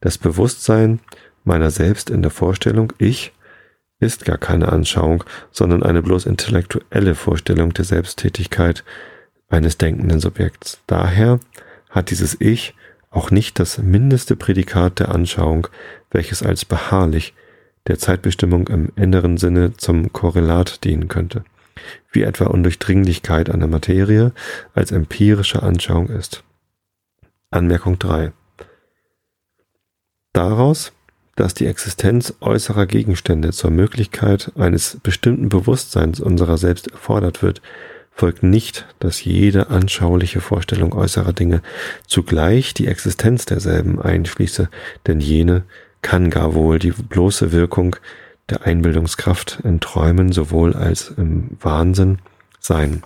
Das 0.00 0.18
Bewusstsein 0.18 1.00
meiner 1.44 1.70
selbst 1.70 2.10
in 2.10 2.22
der 2.22 2.30
Vorstellung, 2.30 2.92
ich, 2.98 3.32
ist 4.00 4.24
gar 4.24 4.38
keine 4.38 4.70
Anschauung, 4.70 5.24
sondern 5.50 5.82
eine 5.82 6.02
bloß 6.02 6.26
intellektuelle 6.26 7.14
Vorstellung 7.14 7.72
der 7.72 7.84
Selbsttätigkeit 7.84 8.84
eines 9.48 9.78
denkenden 9.78 10.20
Subjekts. 10.20 10.80
Daher 10.86 11.38
hat 11.90 12.10
dieses 12.10 12.38
Ich 12.40 12.74
auch 13.10 13.30
nicht 13.30 13.58
das 13.58 13.78
mindeste 13.78 14.36
Prädikat 14.36 14.98
der 14.98 15.10
Anschauung, 15.10 15.68
welches 16.10 16.42
als 16.42 16.64
beharrlich 16.64 17.34
der 17.86 17.98
Zeitbestimmung 17.98 18.68
im 18.68 18.90
inneren 18.96 19.36
Sinne 19.36 19.76
zum 19.76 20.12
Korrelat 20.12 20.84
dienen 20.84 21.08
könnte, 21.08 21.44
wie 22.12 22.22
etwa 22.22 22.46
Undurchdringlichkeit 22.46 23.48
der 23.60 23.68
Materie 23.68 24.32
als 24.74 24.90
empirische 24.90 25.62
Anschauung 25.62 26.08
ist. 26.08 26.42
Anmerkung 27.50 27.98
3. 27.98 28.32
Daraus 30.32 30.92
dass 31.36 31.54
die 31.54 31.66
Existenz 31.66 32.34
äußerer 32.40 32.86
Gegenstände 32.86 33.52
zur 33.52 33.70
Möglichkeit 33.70 34.52
eines 34.56 34.98
bestimmten 35.02 35.48
Bewusstseins 35.48 36.20
unserer 36.20 36.58
selbst 36.58 36.90
erfordert 36.92 37.42
wird, 37.42 37.60
folgt 38.12 38.44
nicht, 38.44 38.86
dass 39.00 39.24
jede 39.24 39.70
anschauliche 39.70 40.40
Vorstellung 40.40 40.92
äußerer 40.92 41.32
Dinge 41.32 41.62
zugleich 42.06 42.72
die 42.74 42.86
Existenz 42.86 43.44
derselben 43.46 44.00
einschließe, 44.00 44.68
denn 45.08 45.18
jene 45.18 45.64
kann 46.04 46.28
gar 46.28 46.54
wohl 46.54 46.78
die 46.78 46.92
bloße 46.92 47.50
Wirkung 47.50 47.96
der 48.50 48.66
Einbildungskraft 48.66 49.60
in 49.64 49.80
Träumen 49.80 50.32
sowohl 50.32 50.74
als 50.74 51.08
im 51.16 51.56
Wahnsinn 51.60 52.18
sein. 52.60 53.02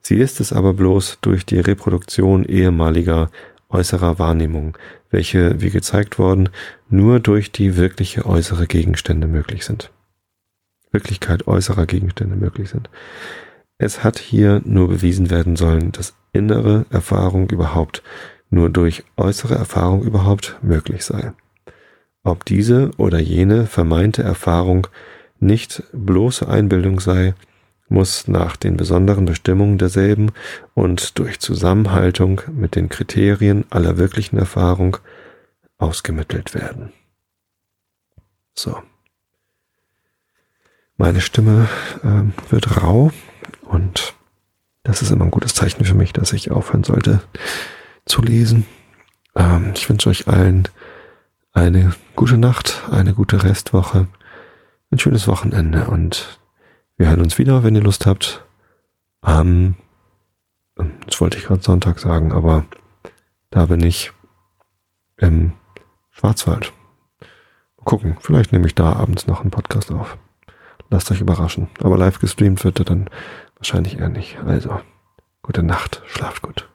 Sie 0.00 0.16
ist 0.16 0.38
es 0.38 0.52
aber 0.52 0.72
bloß 0.72 1.18
durch 1.20 1.44
die 1.44 1.58
Reproduktion 1.58 2.44
ehemaliger 2.44 3.30
äußerer 3.68 4.20
Wahrnehmung, 4.20 4.78
welche, 5.10 5.60
wie 5.60 5.70
gezeigt 5.70 6.20
worden, 6.20 6.48
nur 6.88 7.18
durch 7.18 7.50
die 7.50 7.76
wirkliche 7.76 8.24
äußere 8.24 8.68
Gegenstände 8.68 9.26
möglich 9.26 9.64
sind. 9.64 9.90
Wirklichkeit 10.92 11.48
äußerer 11.48 11.86
Gegenstände 11.86 12.36
möglich 12.36 12.70
sind. 12.70 12.88
Es 13.78 14.04
hat 14.04 14.20
hier 14.20 14.62
nur 14.64 14.88
bewiesen 14.88 15.28
werden 15.28 15.56
sollen, 15.56 15.90
dass 15.90 16.14
innere 16.32 16.86
Erfahrung 16.90 17.50
überhaupt 17.50 18.04
nur 18.48 18.70
durch 18.70 19.02
äußere 19.16 19.56
Erfahrung 19.56 20.02
überhaupt 20.02 20.56
möglich 20.62 21.04
sei. 21.04 21.32
Ob 22.28 22.44
diese 22.44 22.90
oder 22.98 23.18
jene 23.18 23.66
vermeinte 23.66 24.22
Erfahrung 24.22 24.86
nicht 25.40 25.82
bloße 25.94 26.46
Einbildung 26.46 27.00
sei, 27.00 27.34
muss 27.88 28.28
nach 28.28 28.56
den 28.56 28.76
besonderen 28.76 29.24
Bestimmungen 29.24 29.78
derselben 29.78 30.32
und 30.74 31.18
durch 31.18 31.40
Zusammenhaltung 31.40 32.42
mit 32.52 32.76
den 32.76 32.90
Kriterien 32.90 33.64
aller 33.70 33.96
wirklichen 33.96 34.36
Erfahrung 34.36 34.98
ausgemittelt 35.78 36.52
werden. 36.52 36.92
So. 38.54 38.76
Meine 40.98 41.22
Stimme 41.22 41.66
äh, 42.02 42.52
wird 42.52 42.82
rau 42.82 43.10
und 43.62 44.14
das 44.82 45.00
ist 45.00 45.12
immer 45.12 45.24
ein 45.24 45.30
gutes 45.30 45.54
Zeichen 45.54 45.82
für 45.86 45.94
mich, 45.94 46.12
dass 46.12 46.34
ich 46.34 46.50
aufhören 46.50 46.84
sollte 46.84 47.22
zu 48.04 48.20
lesen. 48.20 48.66
Ähm, 49.34 49.72
ich 49.74 49.88
wünsche 49.88 50.10
euch 50.10 50.28
allen 50.28 50.68
eine 51.58 51.92
gute 52.14 52.38
Nacht, 52.38 52.84
eine 52.90 53.14
gute 53.14 53.42
Restwoche, 53.42 54.06
ein 54.92 54.98
schönes 54.98 55.26
Wochenende 55.26 55.86
und 55.86 56.38
wir 56.96 57.08
hören 57.08 57.20
uns 57.20 57.36
wieder, 57.36 57.64
wenn 57.64 57.74
ihr 57.74 57.82
Lust 57.82 58.06
habt. 58.06 58.44
Am, 59.20 59.74
ähm, 60.78 60.92
das 61.04 61.20
wollte 61.20 61.36
ich 61.36 61.44
gerade 61.44 61.62
Sonntag 61.62 61.98
sagen, 61.98 62.32
aber 62.32 62.64
da 63.50 63.66
bin 63.66 63.82
ich 63.82 64.12
im 65.16 65.52
Schwarzwald. 66.10 66.72
Mal 67.76 67.84
gucken, 67.84 68.16
vielleicht 68.20 68.52
nehme 68.52 68.68
ich 68.68 68.76
da 68.76 68.92
abends 68.92 69.26
noch 69.26 69.40
einen 69.40 69.50
Podcast 69.50 69.90
auf. 69.90 70.16
Lasst 70.90 71.10
euch 71.10 71.20
überraschen. 71.20 71.68
Aber 71.80 71.98
live 71.98 72.20
gestreamt 72.20 72.62
wird 72.62 72.78
er 72.78 72.84
dann 72.84 73.10
wahrscheinlich 73.56 73.98
eher 73.98 74.08
nicht. 74.08 74.38
Also, 74.46 74.80
gute 75.42 75.64
Nacht, 75.64 76.02
schlaft 76.06 76.42
gut. 76.42 76.68